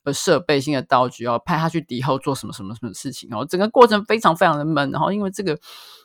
[0.03, 4.91] 呃，设备性的道具要派他去敌后做什么什么什么事情，然后整个过程非常非常的闷。
[4.91, 5.59] 然后因为这个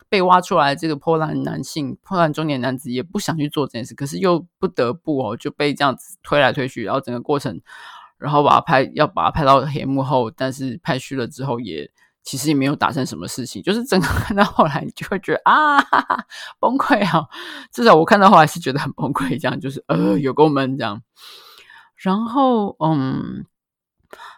[0.10, 7.62] 被挖出来，这个波兰男性、波兰中年男子也不想去做这件事，可是又不得不哦，就被这样子推来推去，然后整个过程，
[8.18, 11.90] 然后把他拍，要把他拍到黑幕后，但是拍虚了之后也，
[12.22, 16.26] 其实也没有达成什么事情，就是整个看到后来，你就会觉得啊哈哈，
[16.60, 17.26] 崩溃啊！
[17.72, 21.02] 至少我看到后来是觉得很崩溃，这样就是呃有够闷这样。
[21.96, 23.46] 然后嗯。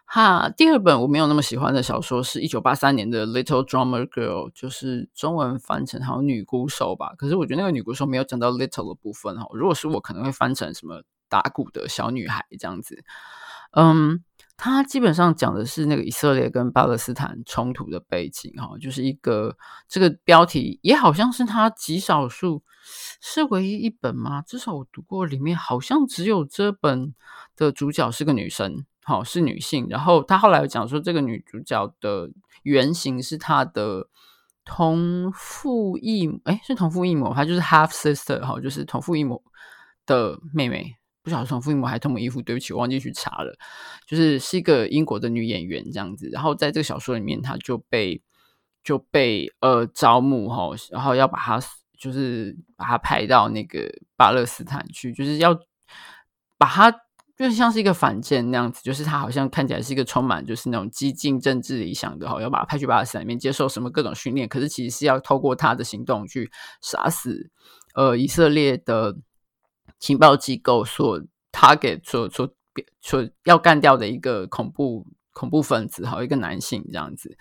[0.10, 7.14] 哈，第二本我没有那么喜欢的小说是一九八三年的《Little Drummer Girl》，就是中文翻成好像女鼓手吧。
[7.18, 9.46] 可是我觉得那个女鼓手没有讲到 little 的部分哈。
[9.52, 13.04] 如果是我，可能会翻成什么打鼓的小女孩这样子。
[13.72, 14.24] 嗯，
[14.56, 19.58] 它基本上讲的是那个以色列跟巴勒斯坦冲突的背景哈，就是一个
[19.90, 22.64] 这个标题也好像是它极少数
[23.20, 24.42] 是唯一一本吗？
[24.42, 27.14] 至少我读过，里面好像只有这本
[27.58, 28.86] 的主角是个女生。
[29.08, 32.30] 好，是女性，然后他后来有讲说，这个女主角的
[32.64, 34.10] 原型是她的
[34.66, 39.42] 同父异母，诶，是同父异母，她就是 half sister，哈，就是同父异母
[40.06, 40.94] 的妹妹，
[41.24, 43.58] 不晓得同父异母还是同母异父，对不起，我忘记去查了，
[44.06, 48.22] 就是是一个英国的女演员这样子，然后在这个小说里面，她就被
[48.84, 51.62] 就被呃招募哈，然后要把她
[51.98, 55.58] 就是把她派到那个巴勒斯坦去，就是要
[56.58, 56.94] 把她。
[57.38, 66.50] 就像是一个反间那样子，就是他好像看起来是一个充满就是那种激进政治理想的哈，要把他派去巴勒斯坦面接受什么各种训练，可是其实是要透过他的行动去
[66.82, 67.52] 杀死
[67.94, 69.16] 呃以色列的
[70.00, 71.22] 情报机构所
[71.52, 72.52] 他给所所
[73.02, 77.38] 所要干掉的一个恐怖恐怖分子哈，一个男性这样子。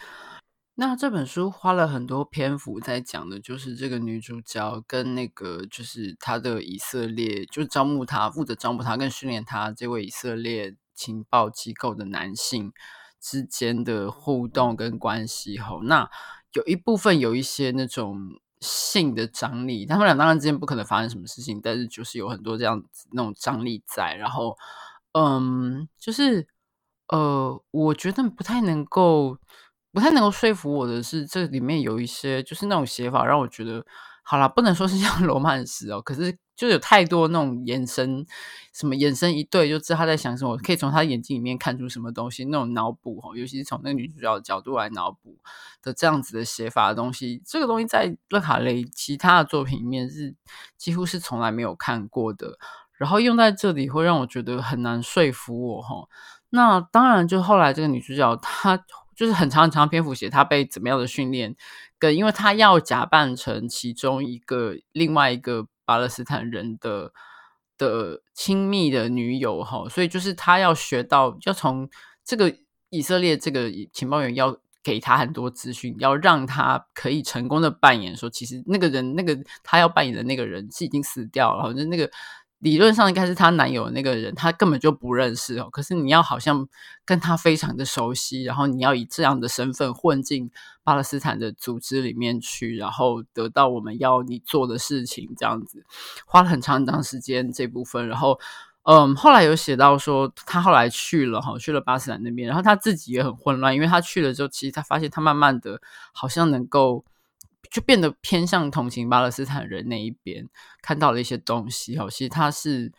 [0.79, 12.74] 那这本书花了很多篇幅在讲的，就是这个女主角跟那个就是她的以色列，就是招募她、负责招募她跟训练她这位以色列情报机构的男性
[13.18, 15.59] 之间的互动跟关系。
[15.59, 16.11] 吼，那
[16.53, 24.14] 有一部分有一些那种性的张力，他们俩当然之间不可能发生什么事情，但是就是有很多这样子那种张力在。
[24.14, 24.59] 然后，
[25.12, 26.47] 嗯，就是
[27.09, 29.39] 呃，我觉得不太能够。
[29.97, 33.82] 不太能够说服我的是，这里面有一些就是那种写法，让我觉得
[34.22, 38.26] 好啦，不能说是像 罗曼史哦，可是就有太多那种眼神，
[38.74, 45.38] 什么眼神一对就知道他在想什么，可以从他眼睛里面看出什么东西，那种脑补哈，尤其是从那个女主角的角度来脑补
[45.82, 50.34] 的这样子的写法的东西，这个东西在勒卡雷其他的作品里面是
[50.76, 52.59] 几乎是从来没有看过的，
[52.99, 56.07] 然后用在这里会让我觉得很难说服我哈。
[56.51, 58.84] 那当然，就后来这个女主角她。
[59.16, 61.56] 就是很长很长篇幅写他被怎么样的训练，
[61.98, 67.12] 跟因为他要假扮成其中一个另外一个巴勒斯坦人的
[67.78, 71.88] 的亲密的女友哈，所以就是他要学到，要从
[72.22, 72.54] 这个
[72.90, 82.10] 以色列这个情报员要给他很多资讯，要让他可以成功的扮演说，其实那个人那个他要扮演的那个人是已经死掉了，好像那个。
[82.61, 85.68] 理论上应该是她男友的那个人，她根本就不认识哦。
[85.70, 86.66] 可是你要好像
[87.04, 90.50] 跟她非常的熟悉，然后你要以这样的身份混进
[90.82, 95.84] 巴勒斯坦的组织里面去，然后得到我们要你做的事情，这样子
[96.24, 98.09] 花了很长很长时间这部分。
[98.09, 98.40] 然后，
[98.84, 105.80] 嗯，后来有写到说，她后来去了哈，去了巴勒斯坦那边，然后她自己也很混乱，因为她去了之后，其实她发现她慢慢的
[106.12, 107.04] 好像能够。
[107.70, 110.48] 就变得偏向同情巴勒斯坦人那一边，
[110.82, 112.08] 看到了一些东西哦。
[112.10, 112.92] 其实他是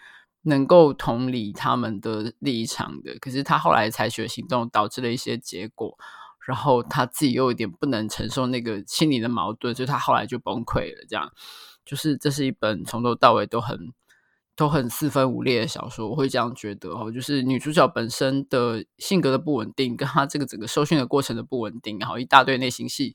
[0.44, 5.98] 能够同理他们的立场的，可是他后来采取行动导致了一些结果，
[6.46, 11.06] 然后他自己又有点不能承受那个心理的矛盾，所以他后来就崩溃了。
[11.10, 11.32] 这样，
[11.86, 13.78] 就是这是一本从头到尾都很
[14.56, 17.12] 都很四分五裂的小说，我会这样觉得哦。
[17.12, 23.14] 就是女主角本身的性格的不稳定，跟她这个整个受训的过程的不稳定，然后一大堆内心戏。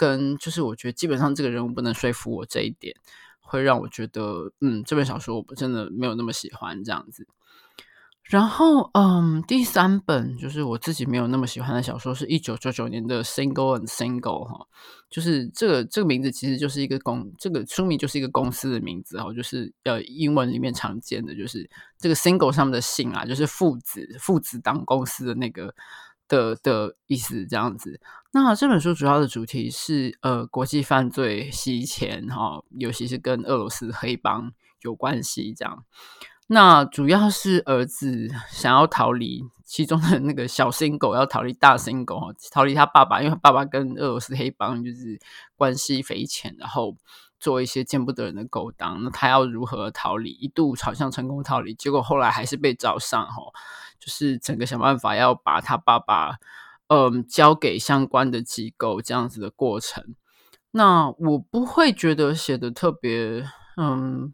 [0.00, 2.96] 跟就是我觉得基本上这个人物不能说服我这一点，
[3.40, 7.26] 会让我觉得嗯，这本小说我真的没有那么喜欢这样子。
[8.22, 14.66] 然后嗯，第三本就是我自己没有那么喜欢的小说，是一九九九年的《Single and Single》哈，
[15.10, 25.74] 就是这个这个名字其实就是一个公，这个书名就是一个公司的名字哈，就是呃英文里面常见的就是这个 Single 上面的姓啊，就是父子父子档公司的那个。
[26.30, 28.00] 的的意思这样子。
[28.32, 35.84] 那这本书主要的主题是呃国际犯罪洗钱哈，尤其是跟俄罗斯黑帮有关系这样。
[36.46, 42.20] 那主要是儿子想要逃离其中的那个小心狗，要逃离大心狗，
[42.50, 45.20] 逃离他爸爸，因为他爸爸跟俄罗斯黑帮就是
[45.54, 46.96] 关系匪浅，然后
[47.38, 49.02] 做一些见不得人的勾当。
[49.04, 50.30] 那他要如何逃离？
[50.30, 53.42] 一度好像成功逃离，结果后来还是被找上哈，
[54.00, 56.38] 就是整个想办法要把他爸爸
[56.88, 60.16] 嗯交给相关的机构这样子的过程。
[60.72, 63.44] 那我不会觉得写的特别
[63.76, 64.32] 嗯。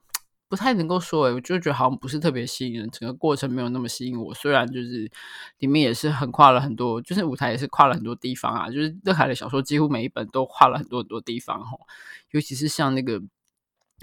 [0.48, 4.32] 不太能够说诶，我就觉得好像不是特别吸引人，整个过程没有那么吸引我。
[4.32, 5.10] 虽然就是
[5.58, 8.70] 里面也是横跨了很多，就是舞台也是跨了很多地方啊。
[8.70, 11.76] 就是乐凯的小说几乎每一本都跨了很多很多地方哈，
[12.30, 13.20] 尤其是像那个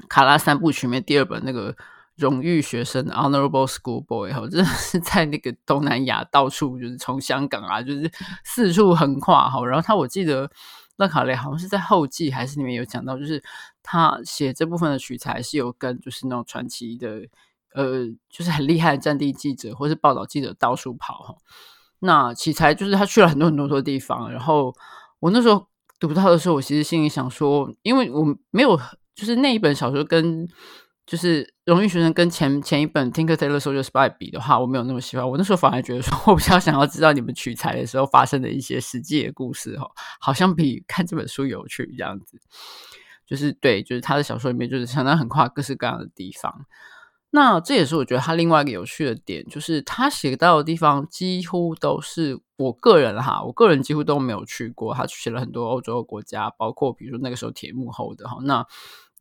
[0.09, 1.77] 卡拉三部曲里面第二本那个
[2.15, 8.11] 荣誉学生 （Honorable Schoolboy） 哈，真的是在那个东南亚到处就是从香港啊，就是
[8.43, 9.65] 四处横跨哈。
[9.65, 10.49] 然后他我记得。
[10.97, 13.43] 勒卡雷好像是在后记还是里面有讲到，就是
[13.81, 17.19] 他写这部分的取材是有跟就是那种传奇的，
[17.73, 21.35] 呃，就是很厉害的战地记者或是报道记者到处跑哈。
[21.97, 24.71] 那取材就是他去了很多很多多地方，然后
[25.19, 25.65] 我那时候
[25.99, 28.79] 读到的时候，我其实心里想说，因为我没有
[29.15, 30.47] 就是那一本小说跟。
[31.05, 35.29] 就是荣誉学生跟前前一本《Tinker Tailor Soldier Spy》比的话，我没有那么喜欢。
[35.29, 39.85] 我那时候反而觉得说，我比较想要知道你们取材的时候发生的一些实际的故事，哈，
[40.21, 42.39] 好像比看这本书有趣这样子。
[43.27, 46.65] 就是对，就是他的小说里面，就是相当很跨各式各样的地方。
[47.31, 54.93] 那这也是我觉得他另外一个有趣的点，就是他写到的地方几乎都是我个人哈，我个人几乎都没有去过。
[54.93, 58.65] 他写了很多欧洲国家，包括比如说那个时候铁幕后的哈那。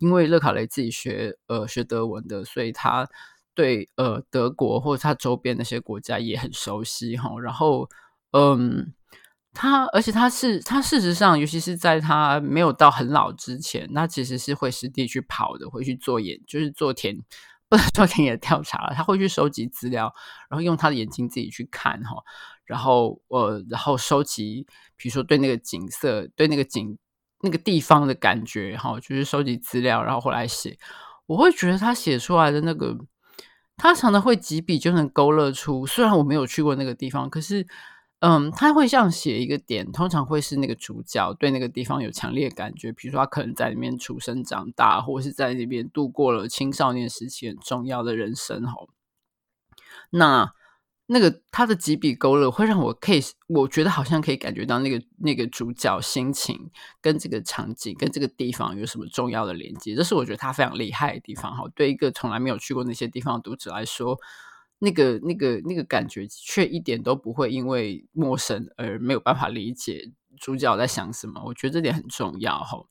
[0.02, 3.08] 因为勒卡雷自己学呃学德文的，所以他
[3.54, 7.30] 对呃德国或者他周边那些国家也很熟悉哈。
[7.40, 7.88] 然后
[8.32, 8.92] 嗯，
[9.54, 17.16] 他而且他是他事实上，尤其是在他没有到很老之前，他其实是会实地去跑的，会去做研，就是做田
[17.68, 20.12] 不能说田野调查了，他会去收集资料，
[20.50, 22.16] 然后用他的眼睛自己去看哈。
[22.64, 26.98] 然后呃，然后收集，比如说对那个景色，对那个景。
[27.42, 30.78] 那个地方的感觉，哈，就是收集资料，然后后来写。
[31.26, 32.96] 我会觉得他写出来的那个，
[33.76, 35.86] 他常常会几笔就能勾勒出。
[35.86, 37.66] 虽然我没有去过那个地方，可是，
[38.20, 48.72] 嗯，他会像写一个点，通常会是那个主角对那个地方有强烈感觉，比如说他可能在里面出生长大，或是在那边度过了青少年时期很重要的人生，哈。
[50.10, 50.52] 那。
[51.12, 61.64] 那个他的几笔勾勒会让我可以，我觉得好像可以感觉到那个那个主角心情跟这个场景跟这个地方有什么重要的连接，这是我觉得他非常厉害的地方哈。
[61.74, 64.18] 对一个从来没有去过那些地方的读者来说，
[64.78, 70.10] 那个那个那个感觉却一点都不会因为陌生而没有办法理解
[70.40, 71.42] 主角在想什么。
[71.44, 72.82] 我觉得这点很重要哈。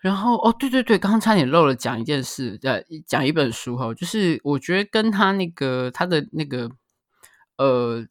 [0.00, 6.70] 然后哦，对对对，刚刚差点漏了讲一件事，呃，讲一本书哈，就是我觉得跟他那个他的那个。
[7.60, 8.06] 呃，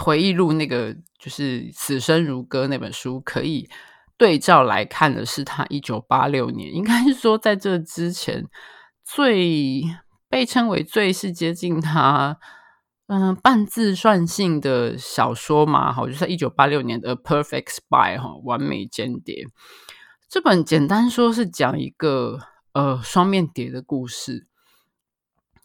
[0.00, 3.68] 回忆录那个就是《此生如歌》那本书，可以
[4.16, 8.44] 对照来看的是，他一九八六年，应该是说在这之前
[9.04, 9.84] 最
[10.28, 12.36] 被称为最是接近他
[13.06, 19.46] 嗯、半自传性的小说嘛，好，就是在一九八六年的《Perfect Spy》哈，完美间谍。
[20.28, 22.38] 这本简单说是讲一个
[22.72, 24.48] 呃双面谍的故事。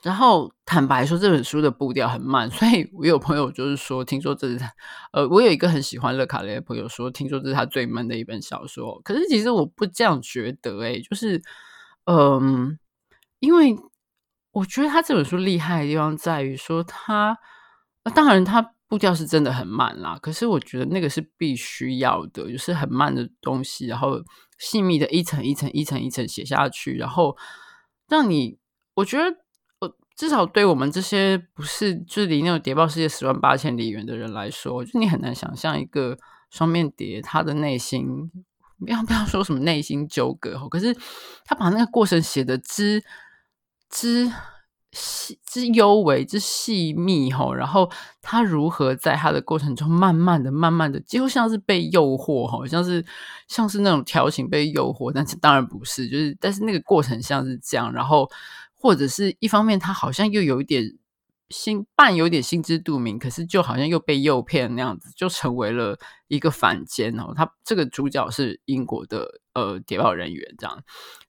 [0.02, 4.72] 然后坦白说，这本书的步调很慢，所以我有朋友就是说，听说这是他，
[5.12, 9.02] 呃，我有一个很喜欢勒卡雷的朋友说，听说这是他最闷的一本小说。
[9.04, 11.42] 可是其实我不这样觉得，诶，就是，
[12.06, 12.80] 嗯，
[13.40, 13.76] 因为
[14.52, 17.38] 我觉得他这本书厉害的地方在于说他，
[18.16, 24.22] 当然他步调是真的很慢啦，可是我觉得那个是必须要的，就是很慢的东西，然后
[24.58, 27.36] 细密的一层一层一层一层写下去，然后
[28.08, 28.58] 让你，
[28.94, 29.36] 我觉得。
[30.20, 36.18] 至少对我们这些不是就是离那种谍报世界十万八千里远的人来说，就你很难想象一个
[36.50, 38.30] 双面谍他的内心，
[38.86, 40.94] 要不要说什么内心纠葛，可是
[41.46, 43.02] 他把那个过程写得之
[43.90, 44.30] 之
[44.92, 47.90] 细之幽微之细密哈，然后
[48.22, 53.06] 他如何在他的过程中慢慢的慢慢的，几乎像是被诱惑哈，像是
[53.48, 58.30] 像是那种调情被诱惑，但是当然不是，就是但是那个过程像是这样，然后。
[58.80, 60.98] 或者是一方面，他好像又有一点
[61.50, 67.34] 心半有点心知肚明，可是就好像又被诱骗那样子，就成为了一个反间哦。
[67.36, 70.82] 他这个主角是英国的呃谍报人员这样，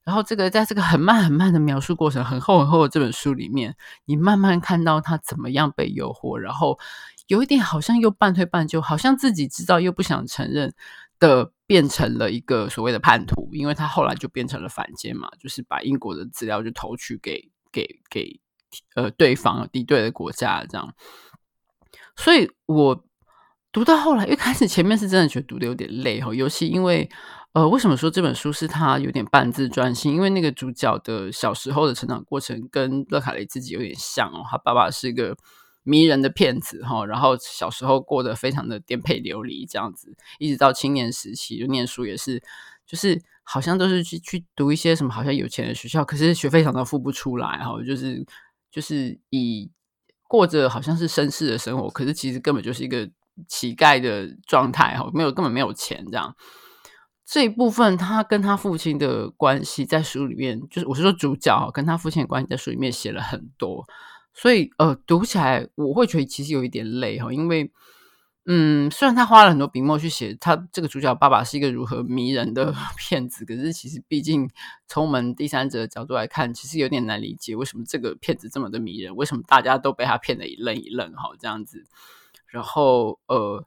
[0.03, 3.75] 然后这个在这个很慢很慢的描述过程，很厚很厚的这本书里面，
[4.05, 6.79] 你慢慢看到他怎么样被诱惑，然后
[7.27, 10.73] 有一点好像又半推半就，好像自己知道又不想承认
[11.21, 18.41] 的，变成了一个所谓的叛徒，因为他后来就变成了反间嘛，就是把英国的资料就投去给给给。
[18.95, 20.95] 呃，对方敌对的国家这样，
[22.15, 23.03] 所以我
[23.69, 27.09] 读到后来，一开始前面是真的觉得读的有点累哈，尤其因为
[27.51, 30.13] 呃，为什么说这本书是他有点半自传性？
[30.13, 35.35] 因为那个主角的小时候的成长过程跟勒卡雷自己有点像哦，他爸爸是一个
[35.83, 42.41] 迷人的骗子哈，然后小时候过得非常的颠沛流离这样子，一直到青年时期就念书也是，
[42.85, 48.25] 就是好像都是去去读一些什么好像有钱的学校，可是学费常常付不出来哈，就是。
[48.71, 49.69] 就是以
[50.29, 53.05] 过着好像是绅士的生活，可是其实根本就是一个
[53.49, 56.33] 乞丐的状态哈，没有根本没有钱这样。
[57.25, 63.85] 这一部分他跟他父亲的关系在书里面，就是我是说主角跟他父亲的关系在书里面写了很多，
[64.33, 67.71] 所以呃读起来我会觉得其实有一点累哈，因为。
[68.47, 74.49] 嗯，虽然他花了很多笔墨去写他这个主角爸爸是一个如何迷人的 骗子，可是其实毕竟
[74.87, 81.85] 从我们第三者的角度来看，其实有点难理解为什么这个骗子这么的迷人，为什么大家都被他骗得一愣一愣哈这样子。
[82.47, 83.63] 然后呃，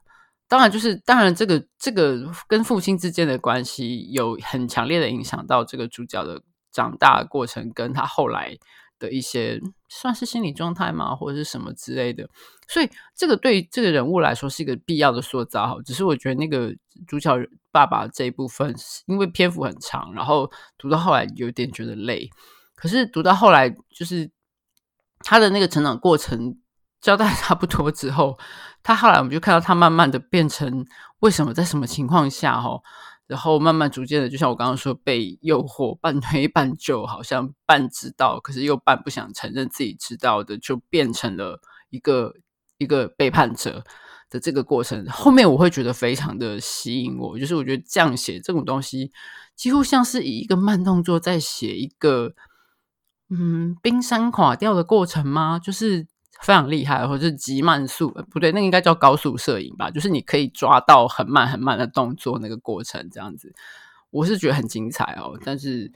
[0.49, 8.57] 当然就是当然这个这个跟父亲之间的关系有很强烈的影响到这个主角的长大过程，跟他后来。
[9.09, 12.27] 一些算是心理状态吗，或者是什么之类的，
[12.67, 15.67] 所以这个对这个人物来说是一个必要的塑造。
[15.67, 16.73] 哈，只是我觉得那个
[17.07, 17.35] 主角
[17.71, 18.75] 爸爸这一部分，
[19.05, 22.29] 因为篇幅很长，然后读到后来有点觉得累。
[22.75, 24.29] 可是读到后来，就是
[25.19, 26.57] 他的那个成长过程
[27.01, 28.37] 交代差不多之后，
[28.83, 30.85] 他后来我们就看到他慢慢的变成
[31.19, 32.81] 为什么在什么情况下，哈。
[33.27, 41.59] 然后慢慢逐渐的，就像我刚刚说，被诱惑，半推半就，好像半知道，可是又半不想承认自己知道的，就变成了
[41.89, 42.35] 一个
[42.77, 43.83] 一个背叛者
[44.29, 45.05] 的这个过程。
[45.07, 49.11] 后面我会觉得非常的吸引我，就是我觉得这样写这种东西，
[49.55, 52.33] 几乎像是以一个慢动作在写一个，
[53.29, 55.57] 嗯，冰山垮掉的过程吗？
[55.57, 56.07] 就是。
[56.41, 59.89] 非常厉害，或者是极慢速，不对，那应该叫高速摄影吧？
[59.89, 63.53] 就是你可以抓到很慢很慢的动作那个过程，这样子，
[64.11, 65.39] 我是觉得很精彩哦。
[65.43, 65.91] 但是，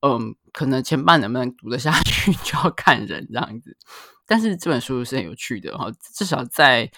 [0.00, 3.76] 嗯，可能前半能不能读得下去 就要看人这样子。
[4.26, 6.90] 但是这本书是很有趣的哈，至少在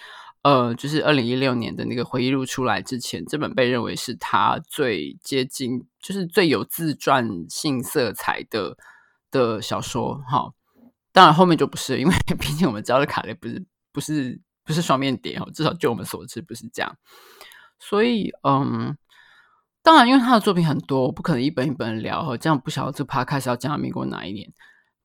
[0.43, 8.77] 呃，就是二零一六年的那个回忆录出来之前，这本被认为是他最接近，就是最有自传性色彩的
[9.29, 10.51] 的小说哈。
[11.17, 16.95] 当然，后面就不是，因为 毕竟我们知道的卡雷不是不是不是双面谍哦，至少就我们所知不是这样。
[17.79, 18.95] 所以，嗯，
[19.81, 24.47] 当然，因为他的作品很多，我不可能一本一本聊哈，这样不晓得这趴开始要讲到民国哪一年。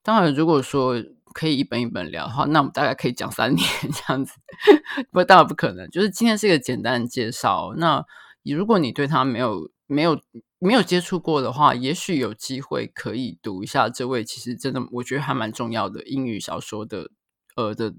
[0.02, 1.02] 当然，如果说
[1.32, 4.34] 可以一本一本聊的话，那我们大概可以讲三年这样子。
[5.10, 7.72] 不过，当然不可能，就是今天是一个简单的介绍。
[7.78, 8.04] 那
[8.44, 10.20] 如果你对他没有没有。
[10.64, 17.10] 没有接触过的话，也许有机会可以读一下这位，其实真的我觉得还蛮重要的英语小说的
[17.56, 17.92] 呃的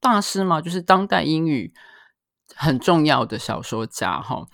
[0.00, 1.72] 大师嘛，就是当代英语
[2.54, 4.46] 很重要的小说家哈。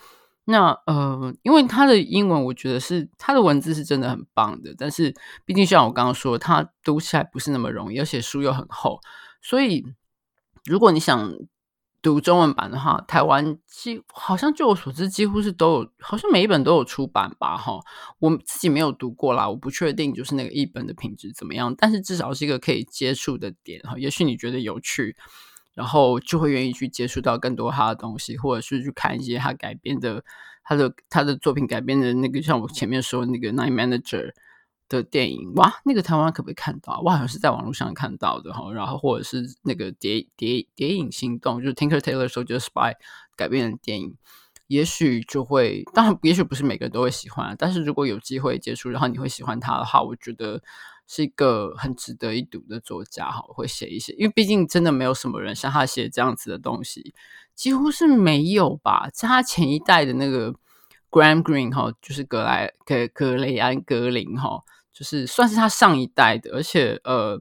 [0.44, 5.12] 那呃，因为他的英文，我觉得是他的文字是真的很棒的，但是
[5.44, 9.00] 毕竟像我刚刚说，他读起来不是那么容易，而且书又很厚，
[9.42, 9.84] 所以
[10.64, 11.32] 如果你想。
[12.06, 17.80] 读中文版的话，台湾几好像据我所知，几乎是都有，好像每一本都有出版吧，哈。
[18.20, 23.98] 我自己没有读过啦，我不确定就是那个译本的品质怎么样，但是至少是一个可以接触的点哈。
[23.98, 25.16] 也许你觉得有趣，
[25.74, 30.22] 然后就会愿意去接触到更多他的东西，或者是去看一些他改编的，
[30.62, 34.28] 他的他的作品改编的那个，像我前面说的那个《Night Manager》。
[34.88, 37.00] 的电影哇，那个台湾可不可以看到？
[37.04, 42.94] 我好像是在网络上看到的哈，然后或者是那个谍谍谍影心动，就是 Tinker Tailor Soldier Spy
[43.34, 44.14] 改编的电影，
[44.68, 50.62] 也许就会，当然也许不是每个人都会喜欢，但是如果有机会接触，然后你会喜欢他的话，我觉得
[51.08, 57.12] 是一个很值得一读的作家哈，会写一些，因为毕竟真的没有什么人像他写这样子的东西，
[57.56, 60.54] 几乎是没有吧，在他前一代的那个
[61.10, 64.62] Graham Green 哈，就是格莱格格雷安格林哈。
[64.96, 67.38] 就是算是他上一代的，而且呃，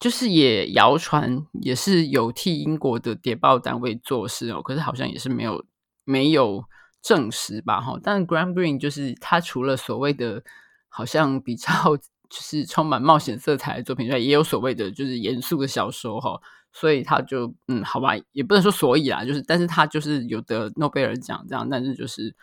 [0.00, 5.62] 就是也谣传也是有替英国的谍报单位做事哦，可是好像也是没有
[6.04, 6.64] 没有
[7.02, 7.98] 证实吧哈。
[8.02, 10.42] 但 Graham Greene 就是他除了所谓的
[10.88, 11.68] 好像比较
[12.30, 16.40] 就是充满冒险色彩的作品之外，也有所谓的就是严肃的小说哈。
[16.72, 22.34] 所以他就嗯，好吧，也不能说所以啦，就是但是他就是有得诺贝尔奖这样，但是就是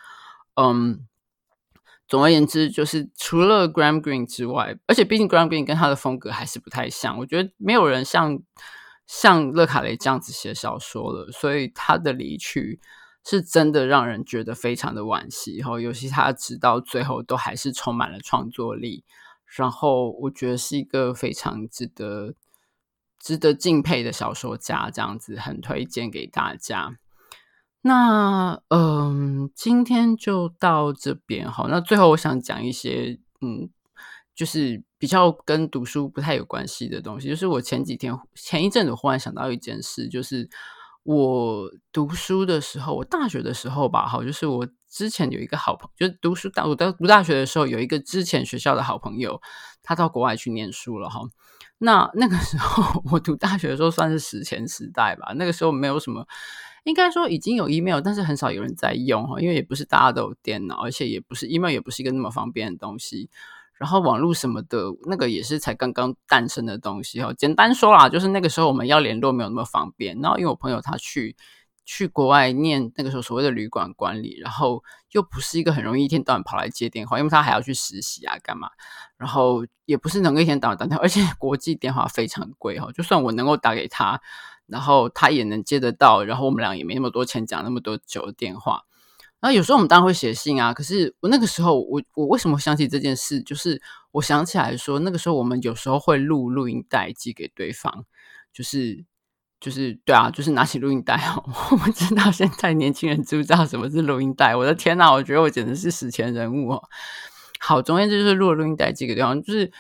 [0.54, 1.08] 嗯。
[2.12, 7.18] 总而言之，就是除了 Graham Greene 之外，而且毕竟 Graham Greene 跟他的风格还是不太像。
[7.18, 8.38] 我觉得没有人像
[9.08, 12.82] 像勒卡雷这样子写小说了，所以他的离去
[13.24, 15.60] 是真的让人觉得非常的惋惜。
[15.60, 19.06] 然后，尤其他直到最后都还是充满了创作力。
[19.46, 22.34] 然后，我觉得是一个非常值得
[23.22, 26.98] 值得敬佩的小说家，这样子很推荐给大家。
[27.84, 31.68] 那嗯，今天就到这边好。
[31.68, 33.70] 那最后我想讲一些嗯，
[34.36, 37.28] 就是比较跟读书不太有关系的东西。
[37.28, 40.48] 就是我前几天前一阵子忽然想到一件事，就是
[41.02, 49.42] 我读书的时候，我大学的时候吧，好，就是我之前有一个好朋友，就是读书大我在读大学的时候有一个之前学校的好朋友，
[49.82, 51.22] 他到国外去念书了哈。
[51.80, 56.28] 那那个时候 我读大学的时候算是史前时代吧，那个时候没有什么。
[56.84, 63.30] 应该说已经有 email，但是很少有人在用哈，因为也不是大家都有电脑，而且也不是 email，也不是一个那么方便的东西。
[63.78, 67.34] 然后网络什么的，那个也是才刚刚诞生的东西哈。
[67.34, 70.20] 简单说啦，就是那个时候我们要联络没有那么方便。
[70.22, 71.36] 然后因为我朋友他去
[71.84, 78.70] 去国外念那个时候所谓的旅馆管理，然后又不是一个很容易一天到晚跑来接电话，因为他还要去实习啊干嘛。
[79.18, 82.92] 然后也不是能够一天到晚打电话，而且国际电话非常贵哈。
[82.92, 84.20] 就算我能够打给他。
[84.72, 88.84] 然后他也能接得到，然后我们俩也没那么多钱讲那么多久的电话。
[89.42, 93.42] 然后有时候我们当然会写信啊，可是我那个时候，我我为什么想起这件事？
[93.42, 98.06] 就是我想起来说，那个时候我们有时候会录录音带寄给对方，
[98.54, 99.04] 就是
[99.60, 101.44] 就是对啊，就是拿起录音带哦。
[101.72, 104.56] 我不知道现在年轻人知不知道什么是录音带？
[104.56, 106.84] 我的天哪，我觉得我简直是史前人物哦。
[107.60, 109.72] 好，总之就是录了录音带寄给对方，就是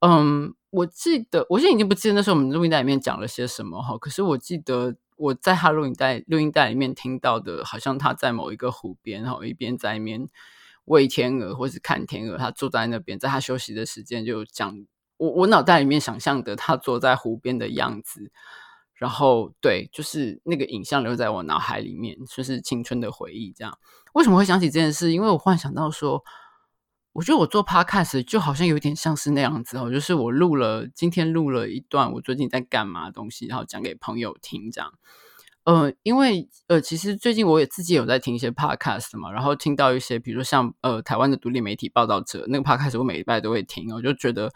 [0.00, 0.54] 嗯。
[0.76, 3.96] 我记得，我现在已经不记得那时候我们录音带里面讲了些什么哈。
[3.96, 10.28] 可是我记得我在他录音带录音带里面听到的，好像他在某一个湖边，然后一边在那边
[10.84, 14.86] 喂天鹅或是看天鹅，他坐在那边，在他休息的时间就讲。
[15.16, 18.30] 我我脑袋里面想象的他坐在湖边的样子，
[18.92, 23.50] 然后对，就是那个影像留在我脑海里面，就是青春的回忆。
[23.56, 23.78] 这样
[24.12, 25.12] 为什么会想起这件事？
[25.12, 26.22] 因为我忽然想到说。
[27.16, 34.92] 我觉得我做 podcast 就好像有点像是那样子哦，就是我录了今天录了一段我最近在干嘛的东西，然后讲给朋友听这样。
[35.64, 44.52] 呃，因为呃，其实最近我也自己有在听一些 podcast 嘛，然后听到一些，比如说像呃台湾的独立媒体报道者那个 podcast，我每礼拜都会听，我就觉得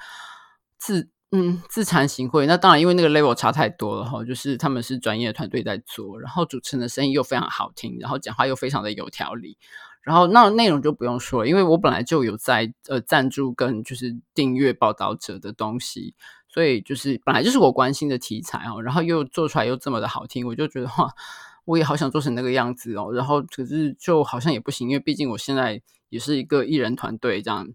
[0.79, 2.45] 自嗯自惭形秽。
[2.45, 9.57] 那当然，因为那个 level 差太多了哈，就是他们是专业团队在做，然后主持人的声音又非常好听，然后讲话又非常的有条理。
[10.11, 16.17] 然后那内容就不用说了，因为我本来就有在呃赞助跟就是订阅报道者的东西，
[16.49, 21.15] 所以就是本来就是我关心的题材哦，然后又做出来又这么的好听，我就觉得哇，
[21.65, 23.13] 我也好想做成那个样子哦。
[23.13, 27.69] 然后可是就好像也不行，因为毕竟我现在也是一个艺人团队这样，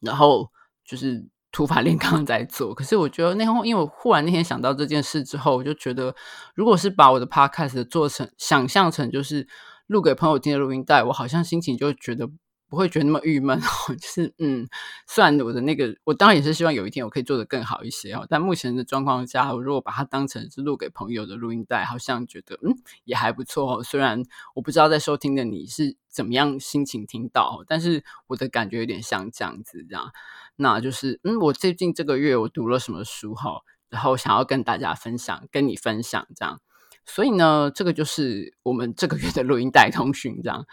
[0.00, 0.50] 然后
[0.84, 2.74] 就是土法炼钢在做。
[2.74, 6.14] 可是我觉得那天，因为我忽然那天想到这件事之后，我就觉得
[6.54, 9.48] 如果是把我的 podcast 做成想象成就是。
[9.86, 12.28] 录给朋友听的录音带，我好像心情就觉得
[12.68, 13.94] 不会觉得那么郁闷哦。
[13.94, 14.66] 就是嗯，
[15.06, 18.26] 虽然我的那个，我当然也是希望有一天我可以做得更好一些哦。
[18.28, 22.74] 但目前的状况下，我如果把它当成是录给朋友的录音带，好像觉得嗯
[23.04, 23.82] 也还不错哦。
[23.84, 24.22] 虽然
[24.54, 30.10] 我不知道在收听的你是怎么样心情听到，但是我的感觉有点像这样子这样。
[30.56, 36.60] 那就是嗯，我最近这个月我读了什么书哈，然后想要跟大家分享，跟你分享这样。
[37.06, 40.66] 所以呢，这个就是我们这个月的录音带通讯，这样。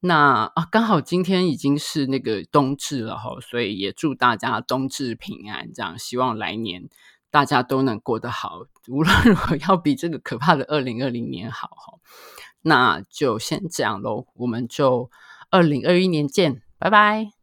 [0.00, 5.98] 那啊，刚好今天已经是那个冬至了哈，所以也祝大家冬至平安，这样。
[5.98, 6.88] 希望来年
[7.30, 11.98] 大家都能过得好，无论如何要比这个可怕的二零二零年好哈。
[12.62, 15.10] 那就先这样喽，我们就
[15.50, 17.37] 二零二一年见，拜拜。